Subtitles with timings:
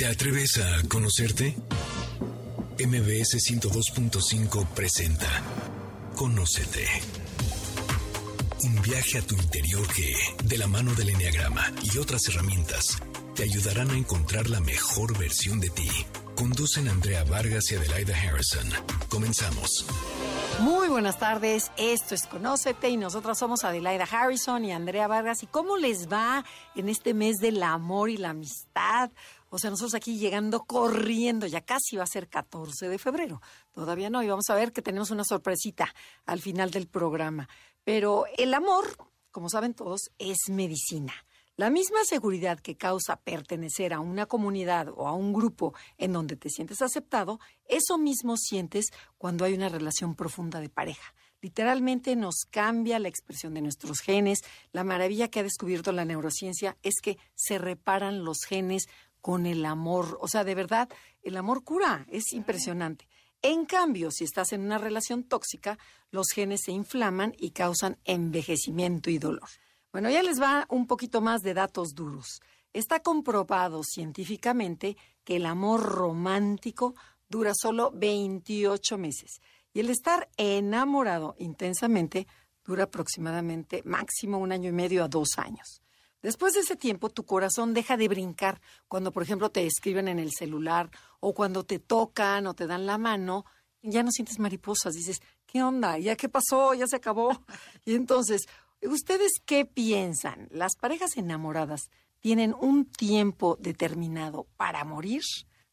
[0.00, 1.54] ¿Te atreves a conocerte?
[2.78, 5.28] MBS 102.5 presenta
[6.16, 6.86] Conócete.
[8.62, 12.96] Un viaje a tu interior que, de la mano del Enneagrama y otras herramientas,
[13.34, 15.90] te ayudarán a encontrar la mejor versión de ti.
[16.34, 18.70] Conducen Andrea Vargas y Adelaida Harrison.
[19.10, 19.84] Comenzamos.
[20.60, 25.42] Muy buenas tardes, esto es Conócete y nosotras somos Adelaida Harrison y Andrea Vargas.
[25.42, 26.44] ¿Y cómo les va
[26.74, 29.10] en este mes del amor y la amistad?
[29.50, 33.42] O sea, nosotros aquí llegando corriendo, ya casi va a ser 14 de febrero.
[33.72, 35.92] Todavía no, y vamos a ver que tenemos una sorpresita
[36.24, 37.48] al final del programa.
[37.84, 38.96] Pero el amor,
[39.30, 41.12] como saben todos, es medicina.
[41.56, 46.36] La misma seguridad que causa pertenecer a una comunidad o a un grupo en donde
[46.36, 48.86] te sientes aceptado, eso mismo sientes
[49.18, 51.12] cuando hay una relación profunda de pareja.
[51.42, 54.40] Literalmente nos cambia la expresión de nuestros genes.
[54.72, 58.88] La maravilla que ha descubierto la neurociencia es que se reparan los genes
[59.20, 60.18] con el amor.
[60.20, 60.88] O sea, de verdad,
[61.22, 63.08] el amor cura, es impresionante.
[63.42, 65.78] En cambio, si estás en una relación tóxica,
[66.10, 69.48] los genes se inflaman y causan envejecimiento y dolor.
[69.92, 72.40] Bueno, ya les va un poquito más de datos duros.
[72.72, 76.94] Está comprobado científicamente que el amor romántico
[77.28, 79.40] dura solo 28 meses
[79.72, 82.26] y el estar enamorado intensamente
[82.64, 85.82] dura aproximadamente máximo un año y medio a dos años.
[86.22, 90.18] Después de ese tiempo, tu corazón deja de brincar cuando, por ejemplo, te escriben en
[90.18, 93.46] el celular o cuando te tocan o te dan la mano.
[93.82, 95.98] Ya no sientes mariposas, dices, ¿qué onda?
[95.98, 96.74] ¿Ya qué pasó?
[96.74, 97.30] ¿Ya se acabó?
[97.86, 98.46] Y entonces,
[98.82, 100.48] ¿ustedes qué piensan?
[100.50, 101.88] ¿Las parejas enamoradas
[102.20, 105.22] tienen un tiempo determinado para morir?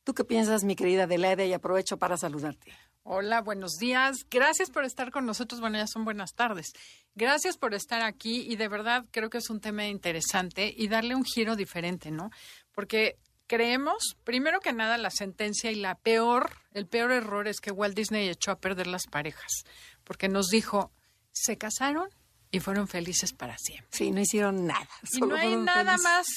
[0.06, 1.48] ¿Tú qué piensas, mi querida Adelaide?
[1.48, 2.72] Y aprovecho para saludarte.
[3.10, 4.26] Hola, buenos días.
[4.30, 5.62] Gracias por estar con nosotros.
[5.62, 6.74] Bueno, ya son buenas tardes.
[7.16, 11.16] Gracias por estar aquí y de verdad creo que es un tema interesante y darle
[11.16, 12.32] un giro diferente, ¿no?
[12.74, 13.16] Porque
[13.48, 17.96] creemos, primero que nada, la sentencia y la peor, el peor error es que Walt
[17.96, 19.64] Disney echó a perder las parejas,
[20.04, 20.92] porque nos dijo,
[21.32, 22.10] se casaron
[22.52, 23.88] y fueron felices para siempre.
[23.90, 24.90] Sí, no hicieron nada.
[25.14, 26.28] Y no hay nada más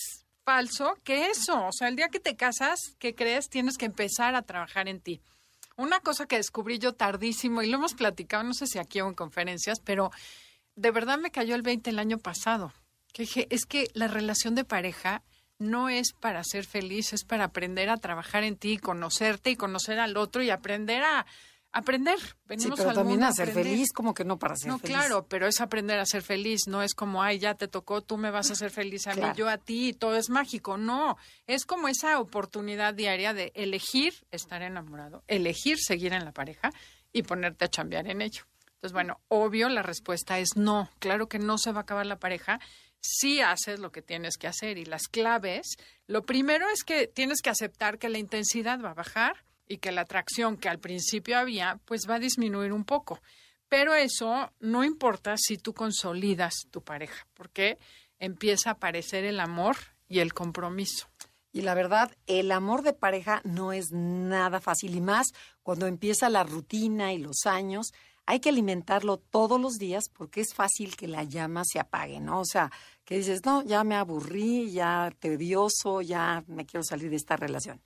[0.45, 1.67] falso que eso.
[1.67, 3.49] O sea, el día que te casas, ¿qué crees?
[3.49, 5.21] Tienes que empezar a trabajar en ti.
[5.81, 9.09] Una cosa que descubrí yo tardísimo y lo hemos platicado, no sé si aquí o
[9.09, 10.11] en conferencias, pero
[10.77, 12.75] de verdad me cayó el 20 el año pasado.
[13.15, 15.23] Que dije, es que la relación de pareja
[15.59, 19.99] no es para ser feliz, es para aprender a trabajar en ti, conocerte y conocer
[19.99, 21.25] al otro y aprender a
[21.73, 22.19] aprender.
[22.47, 24.97] Venimos sí, pero también a ser feliz, como que no para ser no, feliz.
[24.97, 26.63] No, claro, pero es aprender a ser feliz.
[26.67, 29.23] No es como, ay, ya te tocó, tú me vas a hacer feliz a mí,
[29.37, 30.77] yo a ti, todo es mágico.
[30.77, 31.17] No,
[31.47, 36.71] es como esa oportunidad diaria de elegir estar enamorado, elegir seguir en la pareja
[37.13, 38.45] y ponerte a chambear en ello.
[38.75, 40.89] Entonces, bueno, obvio la respuesta es no.
[41.01, 42.61] Claro que no se va a acabar la pareja
[43.01, 44.79] si haces lo que tienes que hacer.
[44.79, 45.77] Y las claves,
[46.07, 49.93] lo primero es que tienes que aceptar que la intensidad va a bajar y que
[49.93, 53.21] la atracción que al principio había, pues va a disminuir un poco.
[53.69, 57.79] Pero eso no importa si tú consolidas tu pareja, porque
[58.19, 59.77] empieza a aparecer el amor
[60.09, 61.09] y el compromiso.
[61.53, 65.29] Y la verdad, el amor de pareja no es nada fácil y más
[65.63, 67.93] cuando empieza la rutina y los años.
[68.27, 72.41] Hay que alimentarlo todos los días porque es fácil que la llama se apague, ¿no?
[72.41, 72.73] O sea,
[73.05, 77.81] que dices, no, ya me aburrí, ya tedioso, ya me quiero salir de esta relación.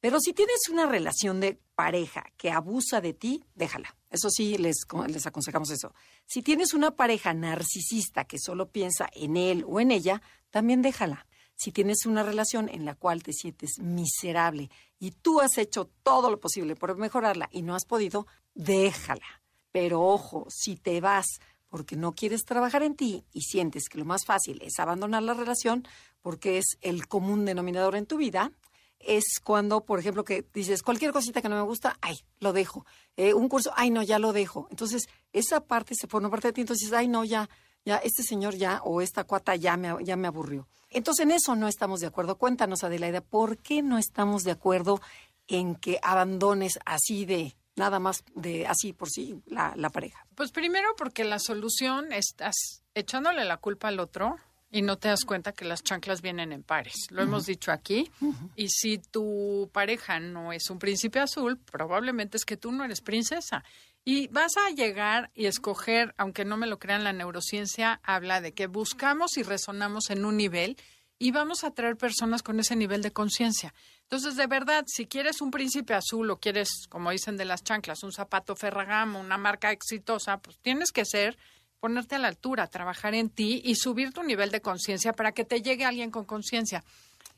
[0.00, 3.96] Pero si tienes una relación de pareja que abusa de ti, déjala.
[4.10, 5.92] Eso sí, les, les aconsejamos eso.
[6.26, 11.26] Si tienes una pareja narcisista que solo piensa en él o en ella, también déjala.
[11.56, 14.70] Si tienes una relación en la cual te sientes miserable
[15.00, 19.42] y tú has hecho todo lo posible por mejorarla y no has podido, déjala.
[19.72, 24.04] Pero ojo, si te vas porque no quieres trabajar en ti y sientes que lo
[24.04, 25.86] más fácil es abandonar la relación
[26.22, 28.52] porque es el común denominador en tu vida,
[29.00, 32.84] es cuando, por ejemplo, que dices cualquier cosita que no me gusta, ay, lo dejo.
[33.16, 34.66] Eh, un curso, ay, no, ya lo dejo.
[34.70, 37.48] Entonces, esa parte se pone parte de ti, entonces, ay, no, ya,
[37.84, 40.68] ya, este señor ya, o esta cuata ya me, ya me aburrió.
[40.90, 42.38] Entonces, en eso no estamos de acuerdo.
[42.38, 45.00] Cuéntanos, Adelaida, ¿por qué no estamos de acuerdo
[45.46, 50.26] en que abandones así de, nada más de así por sí la, la pareja?
[50.34, 54.36] Pues primero porque la solución estás echándole la culpa al otro
[54.70, 57.06] y no te das cuenta que las chanclas vienen en pares.
[57.10, 58.10] Lo hemos dicho aquí.
[58.54, 63.00] Y si tu pareja no es un príncipe azul, probablemente es que tú no eres
[63.00, 63.64] princesa.
[64.04, 68.52] Y vas a llegar y escoger, aunque no me lo crean, la neurociencia habla de
[68.52, 70.76] que buscamos y resonamos en un nivel
[71.18, 73.74] y vamos a traer personas con ese nivel de conciencia.
[74.02, 78.02] Entonces, de verdad, si quieres un príncipe azul o quieres, como dicen de las chanclas,
[78.02, 81.36] un zapato Ferragamo, una marca exitosa, pues tienes que ser
[81.80, 85.44] ponerte a la altura, trabajar en ti y subir tu nivel de conciencia para que
[85.44, 86.84] te llegue alguien con conciencia.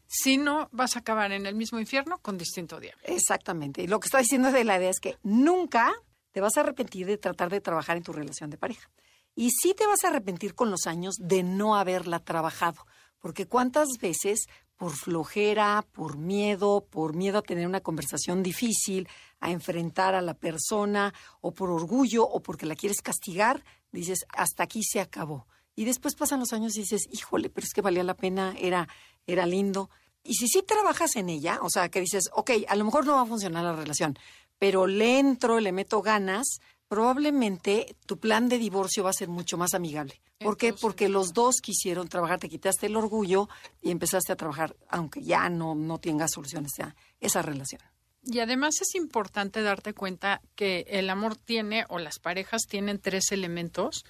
[0.06, 3.00] Si no, vas a acabar en el mismo infierno con distinto diablo.
[3.04, 3.82] Exactamente.
[3.82, 5.92] Y lo que está diciendo de la idea es que nunca
[6.32, 8.90] te vas a arrepentir de tratar de trabajar en tu relación de pareja.
[9.36, 12.86] Y sí te vas a arrepentir con los años de no haberla trabajado.
[13.20, 14.48] Porque cuántas veces
[14.80, 19.06] por flojera, por miedo, por miedo a tener una conversación difícil,
[19.38, 21.12] a enfrentar a la persona,
[21.42, 23.62] o por orgullo, o porque la quieres castigar,
[23.98, 25.46] dices, hasta aquí se acabó.
[25.74, 28.88] Y después pasan los años y dices, híjole, pero es que valía la pena, era,
[29.26, 29.90] era lindo.
[30.22, 33.14] Y si sí trabajas en ella, o sea, que dices, ok, a lo mejor no
[33.14, 34.18] va a funcionar la relación,
[34.58, 39.56] pero le entro, le meto ganas, probablemente tu plan de divorcio va a ser mucho
[39.56, 40.20] más amigable.
[40.38, 40.72] ¿Por qué?
[40.72, 43.48] Porque los dos quisieron trabajar, te quitaste el orgullo
[43.80, 47.80] y empezaste a trabajar, aunque ya no, no tengas soluciones a esa relación.
[48.22, 53.32] Y además es importante darte cuenta que el amor tiene, o las parejas tienen tres
[53.32, 54.04] elementos,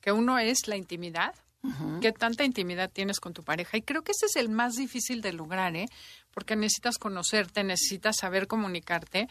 [0.00, 1.34] que uno es la intimidad,
[2.00, 3.76] qué tanta intimidad tienes con tu pareja.
[3.76, 5.88] Y creo que ese es el más difícil de lograr, ¿eh?
[6.30, 9.28] Porque necesitas conocerte, necesitas saber comunicarte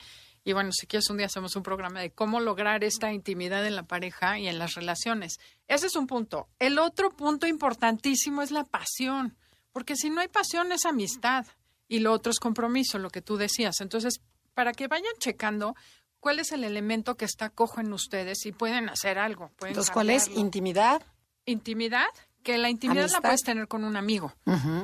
[0.48, 3.76] y bueno, si quieres un día hacemos un programa de cómo lograr esta intimidad en
[3.76, 5.40] la pareja y en las relaciones.
[5.68, 6.48] Ese es un punto.
[6.60, 9.36] El otro punto importantísimo es la pasión,
[9.72, 11.48] porque si no hay pasión es amistad
[11.88, 13.82] y lo otro es compromiso, lo que tú decías.
[13.82, 14.22] Entonces,
[14.54, 15.76] para que vayan checando
[16.20, 19.50] cuál es el elemento que está cojo en ustedes y pueden hacer algo.
[19.58, 20.28] Pueden Entonces, ¿cuál es?
[20.30, 21.04] Intimidad.
[21.46, 22.08] Intimidad,
[22.42, 24.34] que la intimidad la puedes tener con un amigo,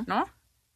[0.06, 0.24] ¿no?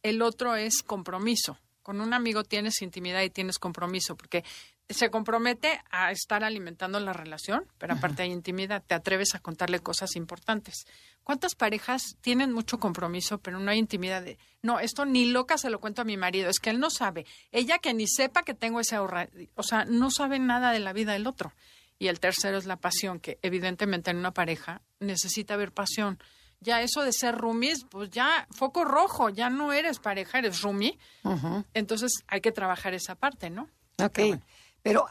[0.03, 1.57] El otro es compromiso.
[1.81, 4.43] Con un amigo tienes intimidad y tienes compromiso, porque
[4.89, 9.79] se compromete a estar alimentando la relación, pero aparte hay intimidad, te atreves a contarle
[9.79, 10.85] cosas importantes.
[11.23, 15.69] ¿Cuántas parejas tienen mucho compromiso, pero no hay intimidad de, no, esto ni loca se
[15.69, 18.53] lo cuento a mi marido, es que él no sabe, ella que ni sepa que
[18.53, 21.53] tengo ese ahorro, o sea, no sabe nada de la vida del otro.
[21.99, 26.19] Y el tercero es la pasión, que evidentemente en una pareja necesita haber pasión.
[26.59, 30.97] Ya eso de ser roomies, pues ya foco rojo, ya no eres pareja, eres roomie.
[31.73, 33.63] Entonces hay que trabajar esa parte, ¿no?
[33.99, 34.13] Ok.
[34.13, 34.41] Pero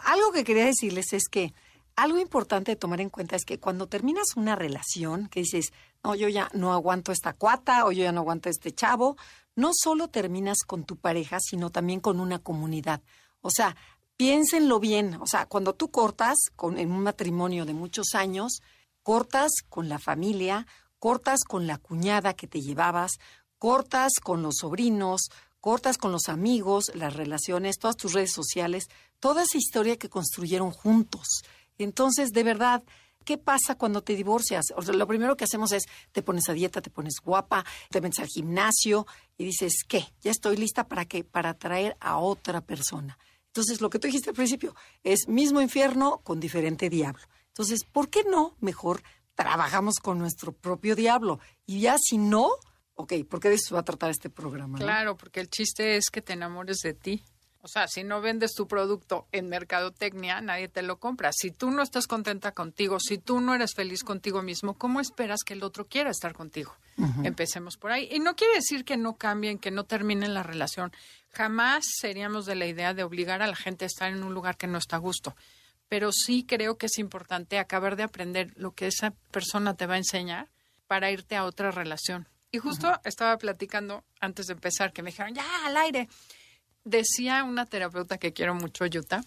[0.04, 1.54] algo que quería decirles es que
[1.96, 5.72] algo importante de tomar en cuenta es que cuando terminas una relación, que dices,
[6.04, 9.16] no, yo ya no aguanto esta cuata o yo ya no aguanto este chavo,
[9.54, 13.02] no solo terminas con tu pareja, sino también con una comunidad.
[13.40, 13.76] O sea,
[14.16, 15.16] piénsenlo bien.
[15.20, 18.60] O sea, cuando tú cortas con, en un matrimonio de muchos años,
[19.02, 20.66] cortas con la familia,
[20.98, 23.12] cortas con la cuñada que te llevabas,
[23.58, 25.30] cortas con los sobrinos,
[25.60, 28.88] cortas con los amigos, las relaciones, todas tus redes sociales,
[29.20, 31.42] toda esa historia que construyeron juntos.
[31.78, 32.82] Entonces, de verdad,
[33.24, 34.66] ¿qué pasa cuando te divorcias?
[34.76, 38.20] O lo primero que hacemos es te pones a dieta, te pones guapa, te metes
[38.20, 40.06] al gimnasio y dices, ¿qué?
[40.22, 41.24] Ya estoy lista para qué?
[41.24, 43.18] Para atraer a otra persona.
[43.48, 47.22] Entonces, lo que tú dijiste al principio es mismo infierno con diferente diablo.
[47.48, 49.02] Entonces, ¿por qué no mejor
[49.34, 51.40] trabajamos con nuestro propio diablo?
[51.64, 52.50] Y ya si no,
[52.94, 54.78] ok, ¿por qué de eso va a tratar este programa?
[54.78, 57.24] Claro, porque el chiste es que te enamores de ti.
[57.66, 61.32] O sea, si no vendes tu producto en mercadotecnia, nadie te lo compra.
[61.32, 65.40] Si tú no estás contenta contigo, si tú no eres feliz contigo mismo, ¿cómo esperas
[65.44, 66.76] que el otro quiera estar contigo?
[67.24, 68.08] Empecemos por ahí.
[68.12, 70.92] Y no quiere decir que no cambien, que no terminen la relación.
[71.32, 74.56] Jamás seríamos de la idea de obligar a la gente a estar en un lugar
[74.56, 75.34] que no está a gusto.
[75.88, 79.94] Pero sí creo que es importante acabar de aprender lo que esa persona te va
[79.94, 80.50] a enseñar
[80.86, 82.28] para irte a otra relación.
[82.52, 86.08] Y justo estaba platicando antes de empezar que me dijeron, ya, al aire
[86.86, 89.24] decía una terapeuta que quiero mucho, Yuta,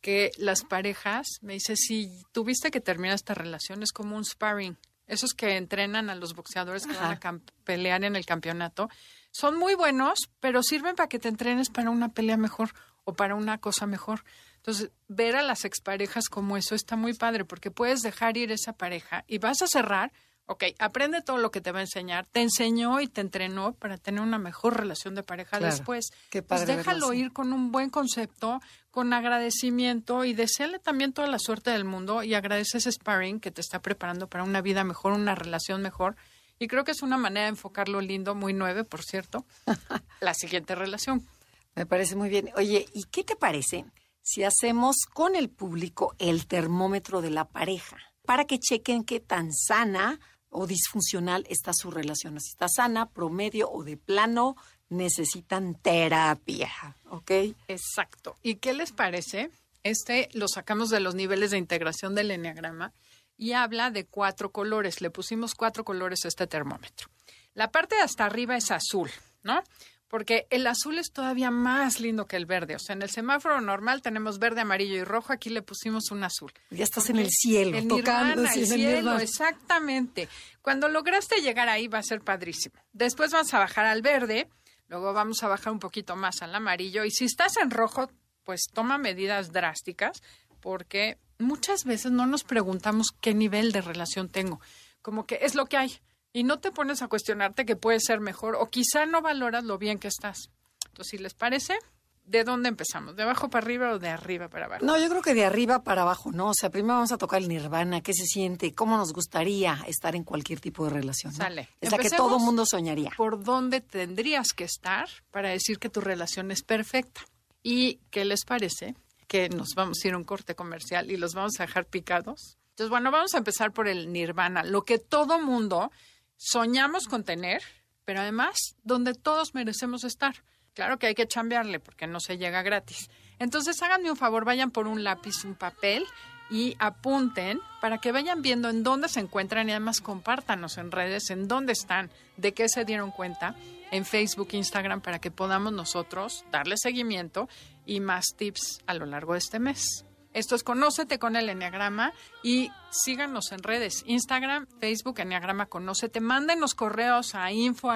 [0.00, 4.76] que las parejas, me dice, si tuviste que terminar esta relación, es como un sparring.
[5.06, 8.90] Esos que entrenan a los boxeadores que van a pelear en el campeonato,
[9.30, 12.74] son muy buenos, pero sirven para que te entrenes para una pelea mejor
[13.04, 14.22] o para una cosa mejor.
[14.56, 18.74] Entonces, ver a las exparejas como eso está muy padre, porque puedes dejar ir esa
[18.74, 20.12] pareja y vas a cerrar
[20.50, 22.24] Ok, aprende todo lo que te va a enseñar.
[22.24, 26.06] Te enseñó y te entrenó para tener una mejor relación de pareja después.
[26.30, 31.38] Qué pues déjalo ir con un buen concepto, con agradecimiento y deseale también toda la
[31.38, 35.12] suerte del mundo y agradece ese sparring que te está preparando para una vida mejor,
[35.12, 36.16] una relación mejor.
[36.58, 39.44] Y creo que es una manera de enfocarlo lindo, muy nueve, por cierto,
[40.22, 41.28] la siguiente relación.
[41.74, 42.48] Me parece muy bien.
[42.56, 43.84] Oye, ¿y qué te parece
[44.22, 47.98] si hacemos con el público el termómetro de la pareja?
[48.24, 50.18] Para que chequen qué tan sana
[50.50, 52.40] o disfuncional está su relación.
[52.40, 54.56] Si está sana, promedio o de plano,
[54.88, 56.70] necesitan terapia,
[57.10, 57.30] ¿ok?
[57.68, 58.36] Exacto.
[58.42, 59.50] ¿Y qué les parece?
[59.82, 62.92] Este lo sacamos de los niveles de integración del enneagrama
[63.36, 65.00] y habla de cuatro colores.
[65.00, 67.08] Le pusimos cuatro colores a este termómetro.
[67.54, 69.10] La parte de hasta arriba es azul,
[69.42, 69.62] ¿no?
[70.08, 72.74] Porque el azul es todavía más lindo que el verde.
[72.74, 76.24] O sea, en el semáforo normal tenemos verde, amarillo y rojo, aquí le pusimos un
[76.24, 76.52] azul.
[76.70, 80.28] Ya estás en el cielo, tocando el cielo, exactamente.
[80.62, 82.76] Cuando lograste llegar ahí va a ser padrísimo.
[82.92, 84.48] Después vamos a bajar al verde,
[84.88, 88.10] luego vamos a bajar un poquito más al amarillo y si estás en rojo,
[88.44, 90.22] pues toma medidas drásticas
[90.60, 94.60] porque muchas veces no nos preguntamos qué nivel de relación tengo,
[95.02, 96.00] como que es lo que hay
[96.32, 99.78] y no te pones a cuestionarte que puede ser mejor o quizá no valoras lo
[99.78, 100.50] bien que estás.
[100.86, 101.78] Entonces, si les parece,
[102.24, 103.16] ¿de dónde empezamos?
[103.16, 104.84] ¿De abajo para arriba o de arriba para abajo?
[104.84, 106.48] No, yo creo que de arriba para abajo, ¿no?
[106.48, 110.14] O sea, primero vamos a tocar el nirvana, qué se siente, cómo nos gustaría estar
[110.14, 111.32] en cualquier tipo de relación.
[111.32, 111.38] ¿no?
[111.38, 111.68] Sale.
[111.80, 113.10] Es la que todo mundo soñaría.
[113.16, 117.22] por dónde tendrías que estar para decir que tu relación es perfecta.
[117.62, 118.94] ¿Y qué les parece?
[119.26, 122.58] Que nos vamos a ir a un corte comercial y los vamos a dejar picados.
[122.70, 125.90] Entonces, bueno, vamos a empezar por el nirvana, lo que todo mundo
[126.38, 127.62] soñamos con tener,
[128.06, 130.36] pero además donde todos merecemos estar.
[130.72, 133.10] Claro que hay que chambearle porque no se llega gratis.
[133.38, 136.06] Entonces, háganme un favor, vayan por un lápiz, un papel
[136.50, 141.30] y apunten para que vayan viendo en dónde se encuentran y además compártanos en redes
[141.30, 143.54] en dónde están, de qué se dieron cuenta
[143.90, 147.48] en Facebook, Instagram, para que podamos nosotros darle seguimiento
[147.84, 150.04] y más tips a lo largo de este mes.
[150.34, 156.20] Esto es Conócete con el Enneagrama y síganos en redes, Instagram, Facebook, Enneagrama Conócete.
[156.20, 157.90] Mándenos correos a info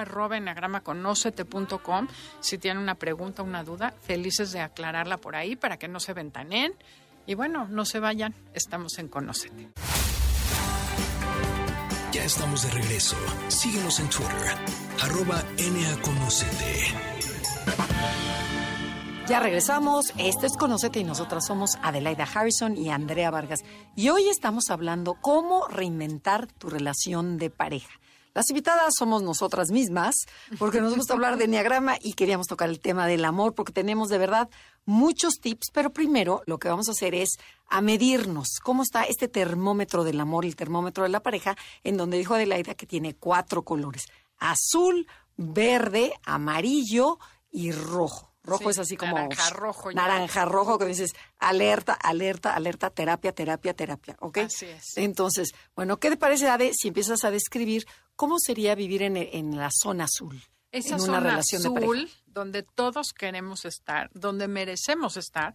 [2.39, 3.93] si tienen una pregunta, una duda.
[4.01, 6.73] Felices de aclararla por ahí para que no se ventanen.
[7.25, 9.69] Y bueno, no se vayan, estamos en Conócete.
[12.11, 13.15] Ya estamos de regreso.
[13.47, 14.55] Síguenos en Twitter,
[15.01, 17.32] arroba NAConocete.
[19.27, 20.11] Ya regresamos.
[20.17, 23.61] Esto es Conocete y nosotras somos Adelaida Harrison y Andrea Vargas.
[23.95, 27.89] Y hoy estamos hablando cómo reinventar tu relación de pareja.
[28.33, 30.15] Las invitadas somos nosotras mismas,
[30.59, 34.09] porque nos gusta hablar de Enneagrama y queríamos tocar el tema del amor, porque tenemos
[34.09, 34.49] de verdad
[34.85, 37.37] muchos tips, pero primero lo que vamos a hacer es
[37.69, 42.17] a medirnos cómo está este termómetro del amor, el termómetro de la pareja, en donde
[42.17, 47.19] dijo Adelaida que tiene cuatro colores, azul, verde, amarillo
[47.51, 48.32] y rojo.
[48.43, 49.95] Rojo Sí, es así como naranja rojo ya.
[49.95, 54.39] naranja rojo que dices alerta, alerta, alerta, terapia, terapia, terapia, ¿ok?
[54.39, 54.97] Así es.
[54.97, 57.85] Entonces, bueno, ¿qué te parece, Ade, si empiezas a describir
[58.15, 60.41] cómo sería vivir en, en la zona azul?
[60.71, 65.53] Esa en zona una relación de azul donde todos queremos estar, donde merecemos estar.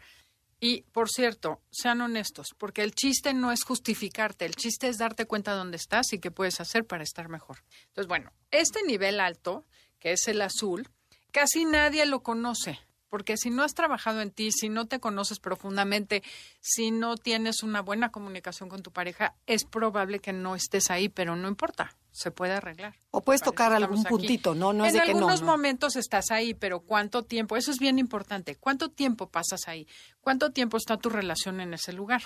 [0.60, 5.24] Y, por cierto, sean honestos, porque el chiste no es justificarte, el chiste es darte
[5.26, 7.62] cuenta de dónde estás y qué puedes hacer para estar mejor.
[7.88, 9.66] Entonces, bueno, este nivel alto,
[10.00, 10.88] que es el azul,
[11.32, 15.40] casi nadie lo conoce, porque si no has trabajado en ti, si no te conoces
[15.40, 16.22] profundamente,
[16.60, 21.08] si no tienes una buena comunicación con tu pareja, es probable que no estés ahí,
[21.08, 22.96] pero no importa, se puede arreglar.
[23.10, 24.08] O puedes tocar algún aquí.
[24.08, 24.72] puntito, ¿no?
[24.72, 25.46] No es en de que no, algunos no.
[25.46, 27.56] momentos estás ahí, pero ¿cuánto tiempo?
[27.56, 28.56] Eso es bien importante.
[28.56, 29.86] ¿Cuánto tiempo pasas ahí?
[30.20, 32.22] ¿Cuánto tiempo está tu relación en ese lugar?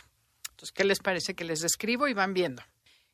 [0.50, 2.62] Entonces, ¿qué les parece que les describo y van viendo?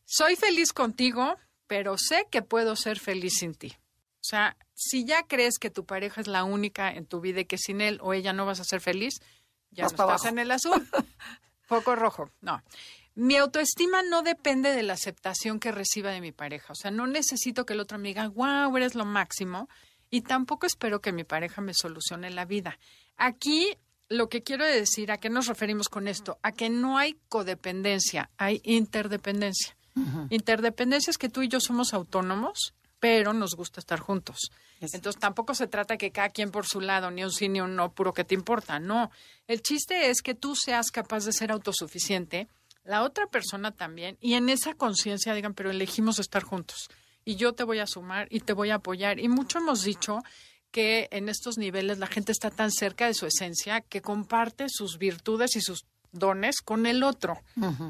[0.04, 3.76] Soy feliz contigo, pero sé que puedo ser feliz sin ti.
[4.14, 7.46] O sea, si ya crees que tu pareja es la única en tu vida y
[7.46, 9.20] que sin él o ella no vas a ser feliz,
[9.72, 10.28] ya no estás abajo.
[10.28, 10.88] en el azul.
[11.62, 12.30] Foco rojo.
[12.40, 12.62] No.
[13.16, 16.72] Mi autoestima no depende de la aceptación que reciba de mi pareja.
[16.72, 19.68] O sea, no necesito que el otro me diga, wow, eres lo máximo.
[20.10, 22.78] Y tampoco espero que mi pareja me solucione la vida.
[23.16, 23.76] Aquí
[24.08, 26.38] lo que quiero decir, ¿a qué nos referimos con esto?
[26.42, 29.76] A que no hay codependencia, hay interdependencia.
[30.30, 34.50] Interdependencia es que tú y yo somos autónomos, pero nos gusta estar juntos.
[34.80, 37.60] Es- Entonces tampoco se trata que cada quien por su lado, ni un sí ni
[37.60, 38.78] un no, puro que te importa.
[38.78, 39.10] No.
[39.46, 42.48] El chiste es que tú seas capaz de ser autosuficiente,
[42.84, 46.88] la otra persona también, y en esa conciencia digan, pero elegimos estar juntos.
[47.24, 49.18] Y yo te voy a sumar y te voy a apoyar.
[49.20, 50.20] Y mucho hemos dicho
[50.70, 54.96] que en estos niveles la gente está tan cerca de su esencia que comparte sus
[54.98, 57.38] virtudes y sus dones con el otro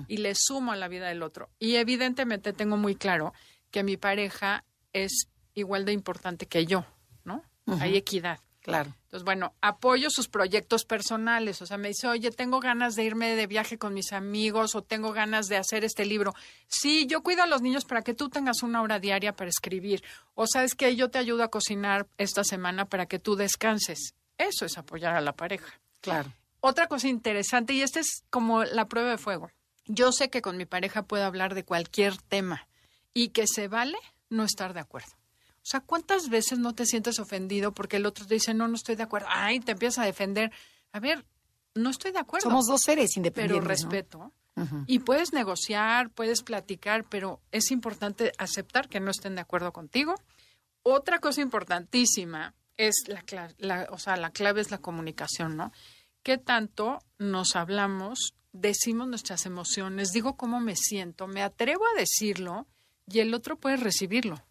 [0.08, 1.48] y le sumo a la vida del otro.
[1.60, 3.32] Y evidentemente tengo muy claro
[3.70, 6.84] que mi pareja es igual de importante que yo,
[7.24, 7.42] ¿no?
[7.80, 8.40] Hay equidad.
[8.60, 8.94] Claro.
[9.04, 11.62] Entonces, bueno, apoyo sus proyectos personales.
[11.62, 14.82] O sea, me dice, oye, tengo ganas de irme de viaje con mis amigos o
[14.82, 16.34] tengo ganas de hacer este libro.
[16.66, 20.02] Sí, yo cuido a los niños para que tú tengas una hora diaria para escribir.
[20.34, 24.14] O sabes que yo te ayudo a cocinar esta semana para que tú descanses.
[24.36, 25.80] Eso es apoyar a la pareja.
[26.02, 26.30] Claro.
[26.60, 29.50] Otra cosa interesante, y esta es como la prueba de fuego.
[29.86, 32.68] Yo sé que con mi pareja puedo hablar de cualquier tema
[33.14, 33.96] y que se vale
[34.30, 35.12] no estar de acuerdo.
[35.56, 38.74] O sea, ¿cuántas veces no te sientes ofendido porque el otro te dice, no, no
[38.76, 39.26] estoy de acuerdo?
[39.30, 40.50] Ay, te empiezas a defender.
[40.92, 41.26] A ver,
[41.74, 42.48] no estoy de acuerdo.
[42.48, 43.84] Somos dos seres pero independientes.
[43.84, 43.90] ¿no?
[43.90, 44.32] respeto.
[44.86, 50.14] Y puedes negociar, puedes platicar, pero es importante aceptar que no estén de acuerdo contigo.
[50.82, 53.22] Otra cosa importantísima es la,
[53.58, 55.72] la- o sea, la clave es la comunicación, ¿no?
[56.24, 62.66] ¿Qué tanto nos hablamos, decimos nuestras emociones, digo cómo me siento, me atrevo a decirlo
[63.10, 64.42] y el otro puede recibirlo?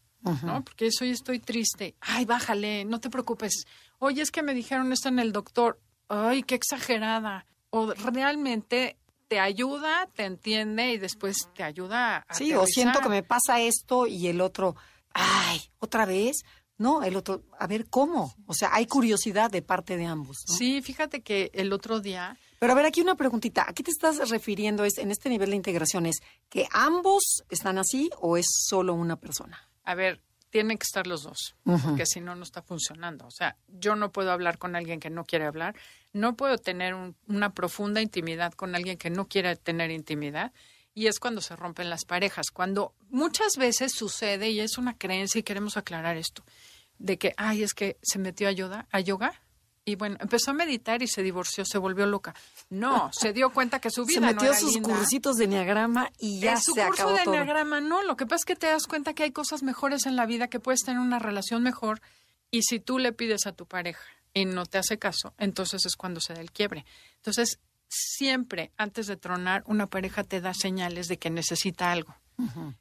[0.43, 0.63] ¿no?
[0.63, 1.95] Porque eso hoy estoy triste.
[2.01, 3.65] Ay, bájale, no te preocupes.
[3.99, 5.79] Oye, es que me dijeron esto en el doctor.
[6.09, 7.45] Ay, qué exagerada.
[7.69, 8.97] O realmente
[9.27, 13.59] te ayuda, te entiende y después te ayuda a Sí, o siento que me pasa
[13.59, 14.75] esto y el otro,
[15.13, 16.43] ay, otra vez.
[16.77, 18.35] No, el otro, a ver cómo.
[18.45, 20.37] O sea, hay curiosidad de parte de ambos.
[20.47, 20.55] ¿no?
[20.55, 22.37] Sí, fíjate que el otro día.
[22.59, 23.65] Pero a ver, aquí una preguntita.
[23.67, 26.05] ¿A qué te estás refiriendo es, en este nivel de integración?
[26.05, 26.17] ¿Es
[26.49, 29.69] que ambos están así o es solo una persona?
[29.83, 33.27] A ver, tienen que estar los dos, porque si no, no está funcionando.
[33.27, 35.75] O sea, yo no puedo hablar con alguien que no quiere hablar,
[36.13, 36.95] no puedo tener
[37.27, 40.53] una profunda intimidad con alguien que no quiere tener intimidad.
[40.93, 45.37] Y es cuando se rompen las parejas, cuando muchas veces sucede, y es una creencia
[45.37, 46.43] y queremos aclarar esto,
[46.97, 49.43] de que, ay, es que se metió a yoga, a yoga
[49.89, 52.35] y bueno, empezó a meditar y se divorció, se volvió loca.
[52.69, 54.89] No, se dio cuenta que su vida se metió no era sus linda.
[54.89, 57.33] cursitos de enneagrama y ya Es su se curso acabó de todo.
[57.35, 58.03] enneagrama, no.
[58.03, 60.49] Lo que pasa es que te das cuenta que hay cosas mejores en la vida,
[60.49, 62.01] que puedes tener una relación mejor.
[62.51, 64.03] Y si tú le pides a tu pareja
[64.33, 66.85] y no te hace caso, entonces es cuando se da el quiebre.
[67.15, 72.13] Entonces, siempre antes de tronar, una pareja te da señales de que necesita algo.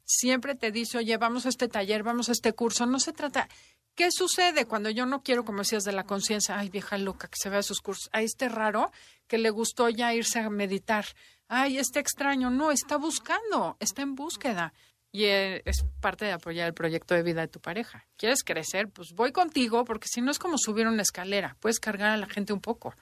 [0.04, 2.84] Siempre te dice, oye, vamos a este taller, vamos a este curso.
[2.84, 3.48] No se trata.
[3.96, 6.58] ¿Qué sucede cuando yo no quiero, como decías, de la conciencia?
[6.58, 8.10] Ay, vieja loca, que se vea sus cursos.
[8.12, 8.92] A este raro
[9.26, 11.06] que le gustó ya irse a meditar.
[11.48, 12.50] Ay, este extraño.
[12.50, 14.74] No, está buscando, está en búsqueda.
[15.12, 18.06] Y eh, es parte de apoyar el proyecto de vida de tu pareja.
[18.18, 18.90] ¿Quieres crecer?
[18.90, 21.56] Pues voy contigo, porque si no es como subir una escalera.
[21.60, 22.94] Puedes cargar a la gente un poco.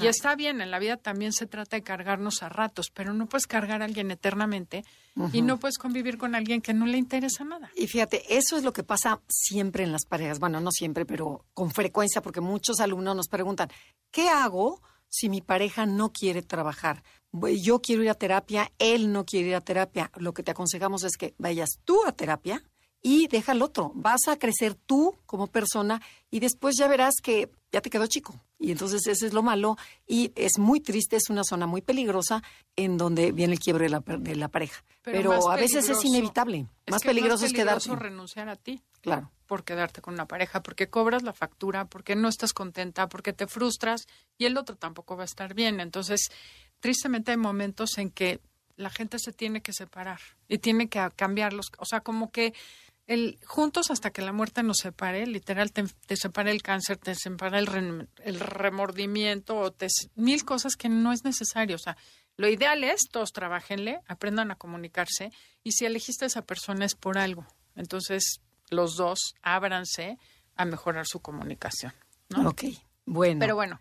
[0.00, 3.28] Y está bien, en la vida también se trata de cargarnos a ratos, pero no
[3.28, 4.84] puedes cargar a alguien eternamente
[5.32, 7.70] y no puedes convivir con alguien que no le interesa nada.
[7.76, 10.38] Y fíjate, eso es lo que pasa siempre en las parejas.
[10.38, 13.68] Bueno, no siempre, pero con frecuencia, porque muchos alumnos nos preguntan,
[14.10, 17.02] ¿qué hago si mi pareja no quiere trabajar?
[17.32, 20.10] Yo quiero ir a terapia, él no quiere ir a terapia.
[20.16, 22.62] Lo que te aconsejamos es que vayas tú a terapia
[23.02, 23.92] y deja al otro.
[23.94, 28.38] Vas a crecer tú como persona y después ya verás que ya te quedó chico.
[28.58, 29.76] Y entonces ese es lo malo
[30.06, 32.42] y es muy triste, es una zona muy peligrosa
[32.76, 34.84] en donde viene el quiebre de la, de la pareja.
[35.02, 36.66] Pero, a veces es inevitable.
[36.86, 38.04] es más que peligroso es peligroso quedarte.
[38.04, 39.32] renunciar a ti Claro.
[39.46, 43.48] por quedarte con una pareja, porque cobras la factura, porque no estás contenta, porque te
[43.48, 44.06] frustras
[44.38, 45.80] y el otro tampoco va a estar bien.
[45.80, 46.28] Entonces,
[46.78, 48.40] tristemente hay momentos en que
[48.76, 51.72] la gente se tiene que separar y tiene que cambiarlos.
[51.78, 52.54] O sea, como que
[53.06, 57.14] el juntos hasta que la muerte nos separe, literal, te, te separa el cáncer, te
[57.14, 61.76] separa el, rem- el remordimiento o te, mil cosas que no es necesario.
[61.76, 61.96] O sea,
[62.36, 66.94] lo ideal es todos trabajenle, aprendan a comunicarse y si elegiste a esa persona es
[66.94, 67.46] por algo.
[67.76, 70.18] Entonces, los dos ábranse
[70.56, 71.92] a mejorar su comunicación.
[72.30, 72.48] ¿no?
[72.48, 72.64] Ok.
[73.04, 73.40] Bueno.
[73.40, 73.80] Pero bueno,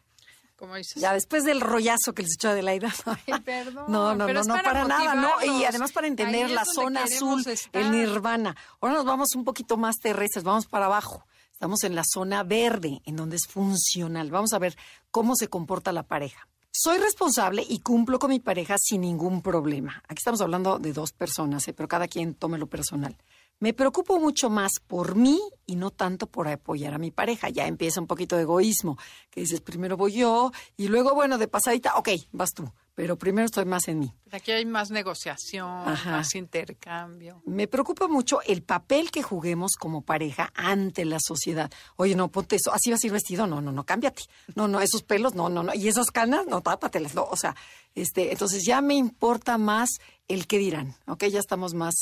[0.61, 1.01] como dices.
[1.01, 2.93] ya después del rollazo que les echó Adelaida.
[3.27, 5.43] Ay, perdón, no, no, pero no, no, para para nada, no.
[5.43, 7.81] Y además para entender la zona azul, estar.
[7.81, 8.55] el nirvana.
[8.79, 11.25] Ahora nos vamos un poquito más terrestres, vamos para abajo.
[11.51, 14.31] Estamos en la zona verde, en donde es funcional.
[14.31, 14.77] Vamos a ver
[15.09, 16.47] cómo se comporta la pareja.
[16.71, 20.01] Soy responsable y cumplo con mi pareja sin ningún problema.
[20.07, 21.73] Aquí estamos hablando de dos personas, ¿eh?
[21.73, 23.17] pero cada quien tome lo personal.
[23.61, 27.47] Me preocupo mucho más por mí y no tanto por apoyar a mi pareja.
[27.49, 28.97] Ya empieza un poquito de egoísmo,
[29.29, 33.45] que dices, primero voy yo y luego, bueno, de pasadita, ok, vas tú, pero primero
[33.45, 34.15] estoy más en mí.
[34.31, 36.09] Aquí hay más negociación, Ajá.
[36.09, 37.43] más intercambio.
[37.45, 41.71] Me preocupa mucho el papel que juguemos como pareja ante la sociedad.
[41.97, 44.23] Oye, no, ponte eso, así vas a ir vestido, no, no, no, cámbiate.
[44.55, 45.75] No, no, esos pelos, no, no, no.
[45.75, 47.25] Y esas canas, no, tápatelas, no.
[47.25, 47.55] O sea,
[47.93, 49.89] este, entonces ya me importa más
[50.27, 51.25] el qué dirán, ¿ok?
[51.25, 51.93] Ya estamos más,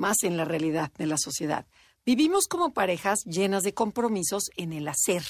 [0.00, 1.66] más en la realidad de la sociedad.
[2.04, 5.22] Vivimos como parejas llenas de compromisos en el hacer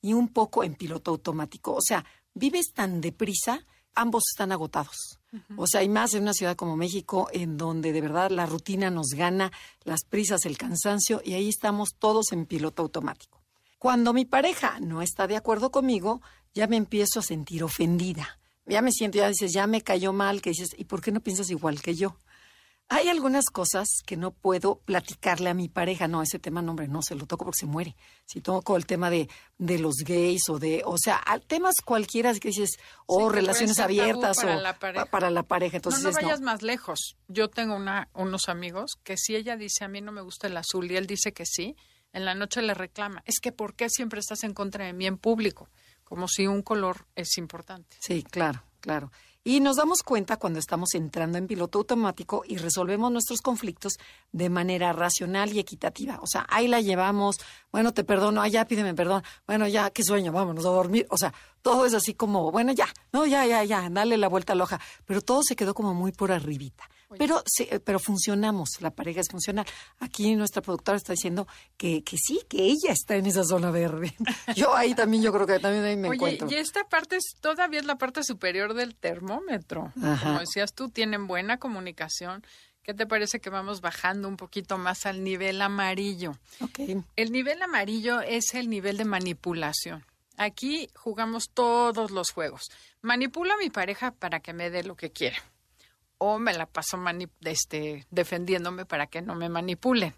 [0.00, 1.74] y un poco en piloto automático.
[1.74, 5.20] O sea, vives tan deprisa, ambos están agotados.
[5.56, 8.88] O sea, hay más en una ciudad como México en donde de verdad la rutina
[8.88, 13.42] nos gana, las prisas, el cansancio y ahí estamos todos en piloto automático.
[13.78, 16.22] Cuando mi pareja no está de acuerdo conmigo,
[16.54, 18.38] ya me empiezo a sentir ofendida.
[18.64, 21.20] Ya me siento, ya dices, ya me cayó mal, que dices, ¿y por qué no
[21.20, 22.16] piensas igual que yo?
[22.90, 26.06] Hay algunas cosas que no puedo platicarle a mi pareja.
[26.06, 27.96] No, ese tema, no, hombre, no se lo toco porque se muere.
[28.26, 32.48] Si toco el tema de, de los gays o de, o sea, temas cualquiera que
[32.48, 35.04] dices, o pueden relaciones abiertas para o la pareja.
[35.06, 35.76] pa- para la pareja.
[35.78, 36.22] Entonces, no, no no.
[36.22, 37.16] vayas más lejos.
[37.26, 40.56] Yo tengo una, unos amigos que si ella dice a mí no me gusta el
[40.56, 41.76] azul y él dice que sí,
[42.12, 43.22] en la noche le reclama.
[43.24, 45.70] Es que ¿por qué siempre estás en contra de mí en público?
[46.04, 47.96] Como si un color es importante.
[47.98, 49.10] Sí, claro, claro.
[49.46, 53.98] Y nos damos cuenta cuando estamos entrando en piloto automático y resolvemos nuestros conflictos
[54.32, 56.18] de manera racional y equitativa.
[56.22, 57.36] O sea, ahí la llevamos,
[57.70, 61.06] bueno, te perdono, ah, ya pídeme perdón, bueno, ya, qué sueño, vámonos a dormir.
[61.10, 64.54] O sea, todo es así como, bueno, ya, no, ya, ya, ya, dale la vuelta
[64.54, 64.80] a la hoja.
[65.04, 66.88] Pero todo se quedó como muy por arribita.
[67.18, 69.66] Pero, sí, eh, pero funcionamos, la pareja es funcional.
[69.98, 74.14] Aquí nuestra productora está diciendo que, que sí, que ella está en esa zona verde.
[74.56, 76.48] Yo ahí también, yo creo que también ahí me Oye, encuentro.
[76.50, 79.92] y esta parte es todavía es la parte superior del termómetro.
[80.02, 80.24] Ajá.
[80.24, 82.44] Como decías tú, tienen buena comunicación.
[82.82, 86.32] ¿Qué te parece que vamos bajando un poquito más al nivel amarillo?
[86.60, 86.80] Ok.
[87.16, 90.04] El nivel amarillo es el nivel de manipulación.
[90.36, 92.70] Aquí jugamos todos los juegos.
[93.00, 95.36] Manipulo a mi pareja para que me dé lo que quiera.
[96.18, 96.98] O me la paso
[97.42, 100.14] este, defendiéndome para que no me manipulen.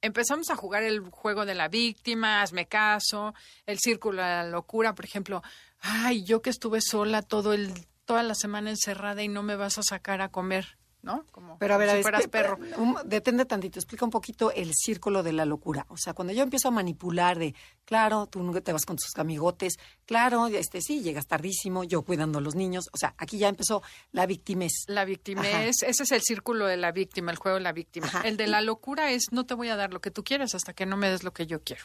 [0.00, 3.34] Empezamos a jugar el juego de la víctima, hazme caso,
[3.66, 5.42] el círculo de la locura, por ejemplo,
[5.80, 7.72] ay, yo que estuve sola todo el,
[8.04, 11.24] toda la semana encerrada y no me vas a sacar a comer, ¿no?
[11.30, 12.58] Como, Pero a ver, como si fueras perro.
[12.78, 15.84] un- detente tantito, explica un poquito el círculo de la locura.
[15.90, 19.10] O sea, cuando yo empiezo a manipular de, claro, tú nunca te vas con tus
[19.16, 19.74] amigotes,
[20.06, 22.86] claro, este sí, llegas tardísimo, yo cuidando a los niños.
[22.92, 24.72] O sea, aquí ya empezó la victimez.
[24.88, 25.64] La Ajá.
[25.64, 28.06] es, ese es el círculo de la víctima, el juego de la víctima.
[28.08, 28.22] Ajá.
[28.22, 30.72] El de la locura es no te voy a dar lo que tú quieres hasta
[30.72, 31.84] que no me des lo que yo quiero.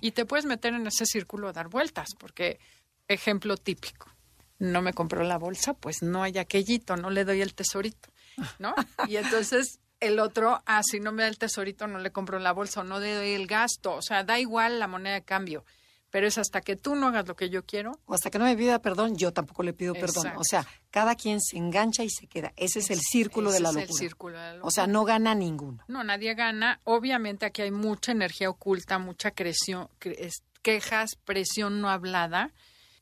[0.00, 2.60] Y te puedes meter en ese círculo a dar vueltas, porque
[3.08, 4.08] ejemplo típico,
[4.58, 8.08] no me compró la bolsa, pues no hay aquellito, no le doy el tesorito,
[8.58, 8.74] ¿no?
[9.08, 12.52] Y entonces el otro, ah, si no me da el tesorito, no le compro la
[12.52, 15.64] bolsa o no le doy el gasto, o sea, da igual la moneda de cambio,
[16.10, 18.44] pero es hasta que tú no hagas lo que yo quiero, O hasta que no
[18.44, 20.32] me pida perdón, yo tampoco le pido perdón.
[20.36, 22.52] O sea, cada quien se engancha y se queda.
[22.56, 23.98] Ese es el círculo de la es el locura.
[23.98, 25.82] círculo de la O sea, no gana ninguno.
[25.88, 26.80] No, nadie gana.
[26.84, 29.88] Obviamente aquí hay mucha energía oculta, mucha creación,
[30.62, 32.52] quejas, presión no hablada.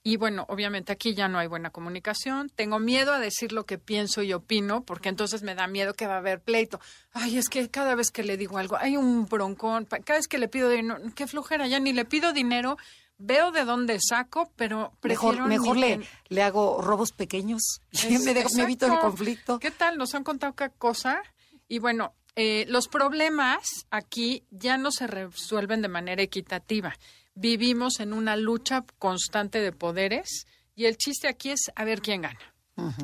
[0.05, 2.51] Y bueno, obviamente aquí ya no hay buena comunicación.
[2.55, 6.09] Tengo miedo a decir lo que pienso y opino, porque entonces me da miedo que
[6.09, 6.81] va a haber pleito.
[7.13, 9.85] Ay, es que cada vez que le digo algo, hay un broncón.
[9.87, 12.77] Cada vez que le pido dinero, qué flojera, ya ni le pido dinero.
[13.19, 17.63] Veo de dónde saco, pero Mejor, prefiero mejor le, le hago robos pequeños.
[17.93, 19.61] es- me, dejo- me evito el conflicto.
[19.61, 19.99] ¿Qué tal?
[19.99, 21.23] Nos han contado cada cosa.
[21.69, 26.93] Y bueno, eh, los problemas aquí ya no se resuelven de manera equitativa.
[27.35, 32.23] Vivimos en una lucha constante de poderes y el chiste aquí es a ver quién
[32.23, 32.39] gana.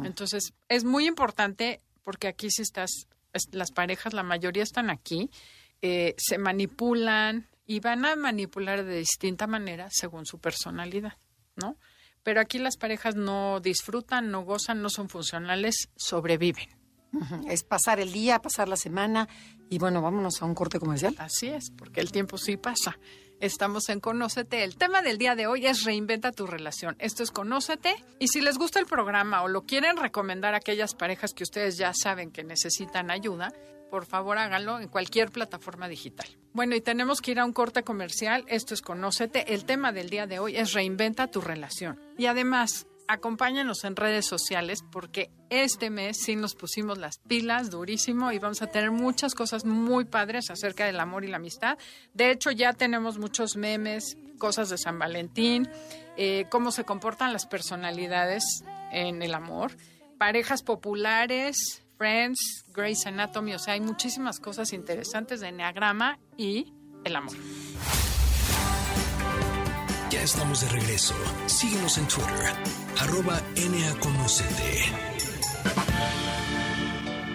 [0.04, 2.90] Entonces, es muy importante porque aquí si estás,
[3.32, 5.30] es- las parejas, la mayoría están aquí,
[5.82, 11.18] eh, se manipulan y van a manipular de distinta manera según su personalidad,
[11.56, 11.76] ¿no?
[12.22, 16.68] Pero aquí las parejas no disfrutan, no gozan, no son funcionales, sobreviven.
[17.48, 19.28] Es pasar el día, pasar la semana.
[19.70, 21.14] Y bueno, vámonos a un corte comercial.
[21.18, 22.98] Así es, porque el tiempo sí pasa.
[23.40, 24.64] Estamos en Conócete.
[24.64, 26.96] El tema del día de hoy es Reinventa tu relación.
[26.98, 27.94] Esto es Conócete.
[28.18, 31.78] Y si les gusta el programa o lo quieren recomendar a aquellas parejas que ustedes
[31.78, 33.52] ya saben que necesitan ayuda,
[33.92, 36.26] por favor háganlo en cualquier plataforma digital.
[36.52, 38.44] Bueno, y tenemos que ir a un corte comercial.
[38.48, 39.54] Esto es Conócete.
[39.54, 42.00] El tema del día de hoy es Reinventa tu relación.
[42.18, 48.30] Y además, acompáñanos en redes sociales porque este mes sí nos pusimos las pilas durísimo
[48.30, 51.78] y vamos a tener muchas cosas muy padres acerca del amor y la amistad.
[52.12, 55.68] De hecho, ya tenemos muchos memes, cosas de San Valentín,
[56.16, 58.44] eh, cómo se comportan las personalidades
[58.92, 59.76] en el amor,
[60.18, 66.72] parejas populares, Friends, Grey's Anatomy, o sea, hay muchísimas cosas interesantes de Enneagrama y
[67.04, 67.36] el amor.
[70.10, 71.14] Ya estamos de regreso.
[71.46, 72.54] Síguenos en Twitter,
[73.00, 74.92] arroba NAConocete.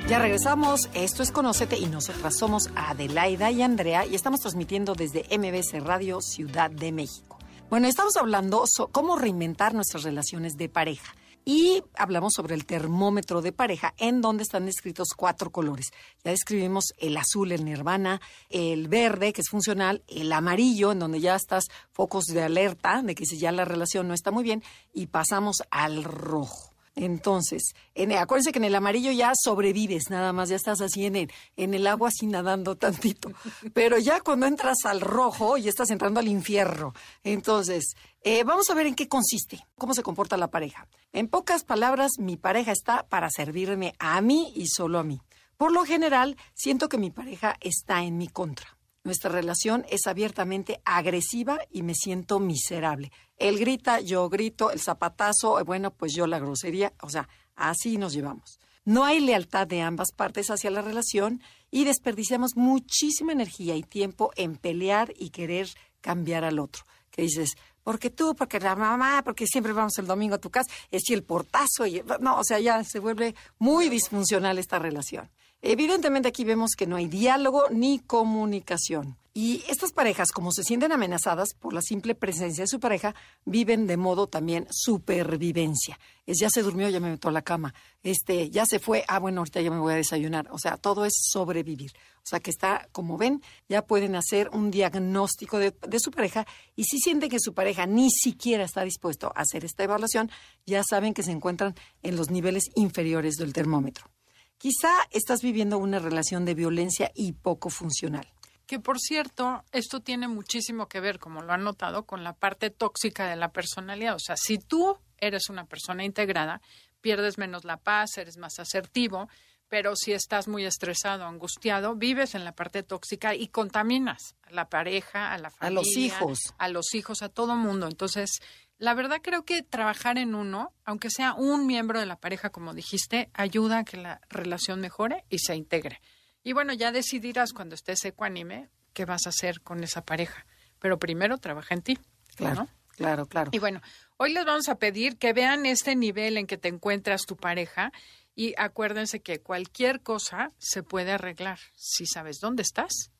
[0.08, 0.89] Ya regresamos.
[0.93, 6.21] Esto es Conócete y nosotras somos Adelaida y Andrea y estamos transmitiendo desde MBC Radio
[6.21, 7.38] Ciudad de México.
[7.69, 11.15] Bueno, estamos hablando sobre cómo reinventar nuestras relaciones de pareja.
[11.45, 15.91] Y hablamos sobre el termómetro de pareja, en donde están descritos cuatro colores.
[16.23, 21.19] Ya describimos el azul, el nirvana, el verde, que es funcional, el amarillo, en donde
[21.19, 24.63] ya estás focos de alerta, de que si ya la relación no está muy bien,
[24.93, 26.73] y pasamos al rojo.
[26.95, 31.15] Entonces, en, acuérdense que en el amarillo ya sobrevives, nada más, ya estás así en
[31.15, 33.32] el, en el agua así nadando tantito.
[33.73, 36.93] Pero ya cuando entras al rojo, ya estás entrando al infierno.
[37.23, 40.88] Entonces, eh, vamos a ver en qué consiste, cómo se comporta la pareja.
[41.12, 45.19] En pocas palabras, mi pareja está para servirme a mí y solo a mí.
[45.58, 48.77] Por lo general, siento que mi pareja está en mi contra.
[49.06, 53.12] Nuestra relación es abiertamente agresiva y me siento miserable.
[53.43, 57.27] Él grita, yo grito, el zapatazo, eh, bueno, pues yo la grosería, o sea,
[57.58, 58.58] así nos llevamos.
[58.86, 64.32] No hay lealtad de ambas partes hacia la relación y desperdiciamos muchísima energía y tiempo
[64.38, 65.67] en pelear y querer
[65.99, 66.86] cambiar al otro.
[67.12, 70.71] Que dices, porque tú, porque la mamá, porque siempre vamos el domingo a tu casa,
[70.89, 75.29] es el portazo, y no, o sea, ya se vuelve muy disfuncional esta relación.
[75.62, 79.17] Evidentemente aquí vemos que no hay diálogo ni comunicación.
[79.36, 83.15] Y estas parejas, como se sienten amenazadas por la simple presencia de su pareja,
[83.46, 86.00] viven de modo también supervivencia.
[86.28, 87.74] Es ya se durmió, ya me meto a la cama.
[88.04, 90.48] Este, ya se fue, ah, bueno, ahorita ya me voy a desayunar.
[90.52, 91.93] O sea, todo es sobrevivir.
[92.17, 96.46] O sea, que está, como ven, ya pueden hacer un diagnóstico de, de su pareja
[96.76, 100.30] y si sienten que su pareja ni siquiera está dispuesto a hacer esta evaluación,
[100.67, 104.12] ya saben que se encuentran en los niveles inferiores del termómetro.
[104.60, 108.28] Quizá estás viviendo una relación de violencia y poco funcional.
[108.65, 112.69] Que por cierto, esto tiene muchísimo que ver, como lo han notado, con la parte
[112.69, 114.15] tóxica de la personalidad.
[114.15, 116.62] O sea, si tú eres una persona integrada,
[117.02, 119.28] pierdes menos la paz, eres más asertivo,
[119.67, 124.69] pero si estás muy estresado, angustiado, vives en la parte tóxica y contaminas a la
[124.69, 127.88] pareja, a la familia, a los hijos, a los hijos, a todo mundo.
[127.88, 128.39] Entonces,
[128.78, 132.73] la verdad creo que trabajar en uno, aunque sea un miembro de la pareja, como
[132.73, 136.02] dijiste, ayuda a que la relación mejore y se integre.
[136.43, 140.45] Y bueno, ya decidirás cuando estés ecuánime qué vas a hacer con esa pareja.
[140.79, 141.97] Pero primero trabaja en ti.
[142.36, 143.51] Claro, claro, claro.
[143.53, 143.82] Y bueno,
[144.17, 147.91] hoy les vamos a pedir que vean este nivel en que te encuentras tu pareja
[148.36, 153.12] y acuérdense que cualquier cosa se puede arreglar si sabes dónde estás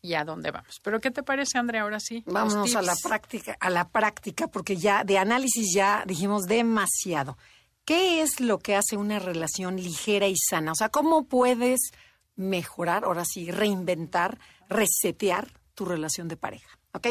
[0.00, 0.80] y a dónde vamos.
[0.82, 1.82] Pero ¿qué te parece, Andrea?
[1.82, 2.22] Ahora sí.
[2.26, 7.36] Vámonos a la práctica, a la práctica, porque ya de análisis ya dijimos demasiado.
[7.84, 10.72] ¿Qué es lo que hace una relación ligera y sana?
[10.72, 11.90] O sea, ¿cómo puedes
[12.36, 16.78] mejorar, ahora sí, reinventar, resetear tu relación de pareja.
[16.92, 17.08] ¿Ok?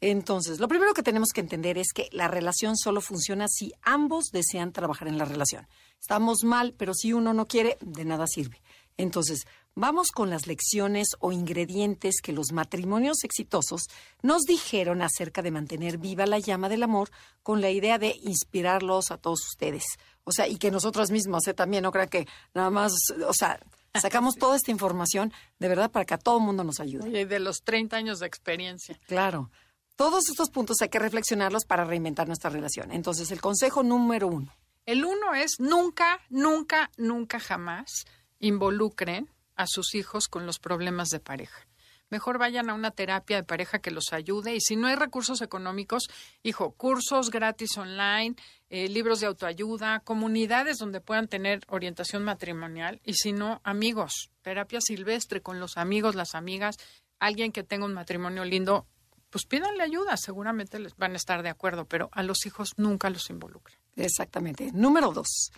[0.00, 4.30] Entonces, lo primero que tenemos que entender es que la relación solo funciona si ambos
[4.32, 5.68] desean trabajar en la relación.
[6.00, 8.60] Estamos mal, pero si uno no quiere, de nada sirve.
[8.96, 13.82] Entonces, vamos con las lecciones o ingredientes que los matrimonios exitosos
[14.22, 17.10] nos dijeron acerca de mantener viva la llama del amor
[17.44, 19.84] con la idea de inspirarlos a todos ustedes.
[20.24, 21.54] O sea, y que nosotros mismos ¿eh?
[21.54, 22.92] también, no crean que nada más,
[23.26, 23.60] o sea,
[24.00, 27.20] Sacamos toda esta información de verdad para que a todo el mundo nos ayude.
[27.20, 28.98] Y de los 30 años de experiencia.
[29.06, 29.50] Claro.
[29.96, 32.90] Todos estos puntos hay que reflexionarlos para reinventar nuestra relación.
[32.90, 34.54] Entonces, el consejo número uno.
[34.86, 38.06] El uno es nunca, nunca, nunca jamás
[38.40, 41.68] involucren a sus hijos con los problemas de pareja
[42.12, 44.54] mejor vayan a una terapia de pareja que los ayude.
[44.54, 46.10] Y si no hay recursos económicos,
[46.42, 48.36] hijo, cursos gratis online,
[48.68, 53.00] eh, libros de autoayuda, comunidades donde puedan tener orientación matrimonial.
[53.02, 56.76] Y si no, amigos, terapia silvestre con los amigos, las amigas,
[57.18, 58.86] alguien que tenga un matrimonio lindo,
[59.30, 63.08] pues pídanle ayuda, seguramente les van a estar de acuerdo, pero a los hijos nunca
[63.08, 63.78] los involucren.
[63.96, 64.70] Exactamente.
[64.72, 65.50] Número dos.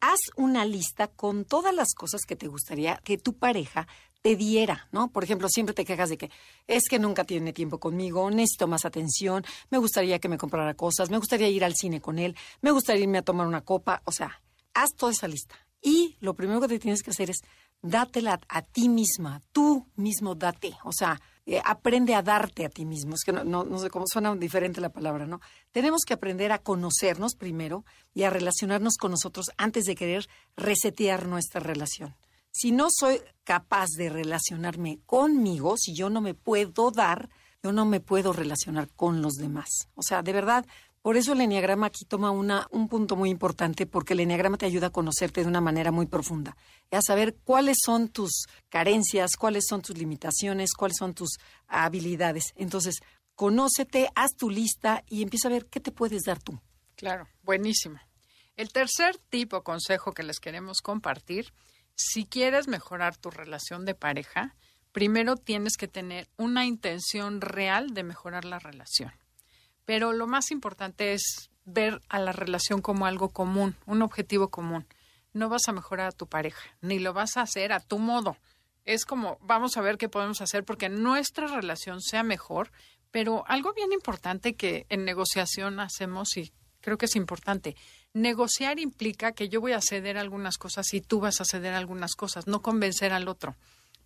[0.00, 3.86] Haz una lista con todas las cosas que te gustaría que tu pareja
[4.22, 5.10] te diera, ¿no?
[5.10, 6.30] Por ejemplo, siempre te quejas de que
[6.66, 11.10] es que nunca tiene tiempo conmigo, necesito más atención, me gustaría que me comprara cosas,
[11.10, 14.12] me gustaría ir al cine con él, me gustaría irme a tomar una copa, o
[14.12, 14.42] sea,
[14.74, 15.54] haz toda esa lista.
[15.82, 17.38] Y lo primero que te tienes que hacer es
[17.80, 22.84] dátela a ti misma, tú mismo date, o sea, eh, aprende a darte a ti
[22.84, 23.14] mismo.
[23.14, 25.40] Es que no, no, no sé cómo suena diferente la palabra, ¿no?
[25.72, 31.26] Tenemos que aprender a conocernos primero y a relacionarnos con nosotros antes de querer resetear
[31.26, 32.14] nuestra relación
[32.50, 37.28] si no soy capaz de relacionarme conmigo, si yo no me puedo dar,
[37.62, 39.68] yo no me puedo relacionar con los demás.
[39.94, 40.66] O sea, de verdad,
[41.02, 44.66] por eso el enneagrama aquí toma una, un punto muy importante, porque el enneagrama te
[44.66, 46.56] ayuda a conocerte de una manera muy profunda,
[46.90, 52.52] a saber cuáles son tus carencias, cuáles son tus limitaciones, cuáles son tus habilidades.
[52.56, 53.00] Entonces,
[53.34, 56.60] conócete, haz tu lista y empieza a ver qué te puedes dar tú.
[56.96, 57.98] Claro, buenísimo.
[58.56, 61.50] El tercer tipo consejo que les queremos compartir
[62.00, 64.54] si quieres mejorar tu relación de pareja,
[64.92, 69.12] primero tienes que tener una intención real de mejorar la relación.
[69.84, 74.86] Pero lo más importante es ver a la relación como algo común, un objetivo común.
[75.32, 78.36] No vas a mejorar a tu pareja, ni lo vas a hacer a tu modo.
[78.84, 82.72] Es como, vamos a ver qué podemos hacer porque nuestra relación sea mejor,
[83.10, 87.76] pero algo bien importante que en negociación hacemos y creo que es importante,
[88.12, 92.14] negociar implica que yo voy a ceder algunas cosas y tú vas a ceder algunas
[92.14, 93.56] cosas, no convencer al otro,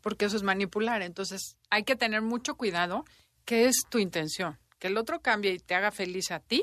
[0.00, 1.02] porque eso es manipular.
[1.02, 3.04] Entonces, hay que tener mucho cuidado
[3.44, 6.62] qué es tu intención, que el otro cambie y te haga feliz a ti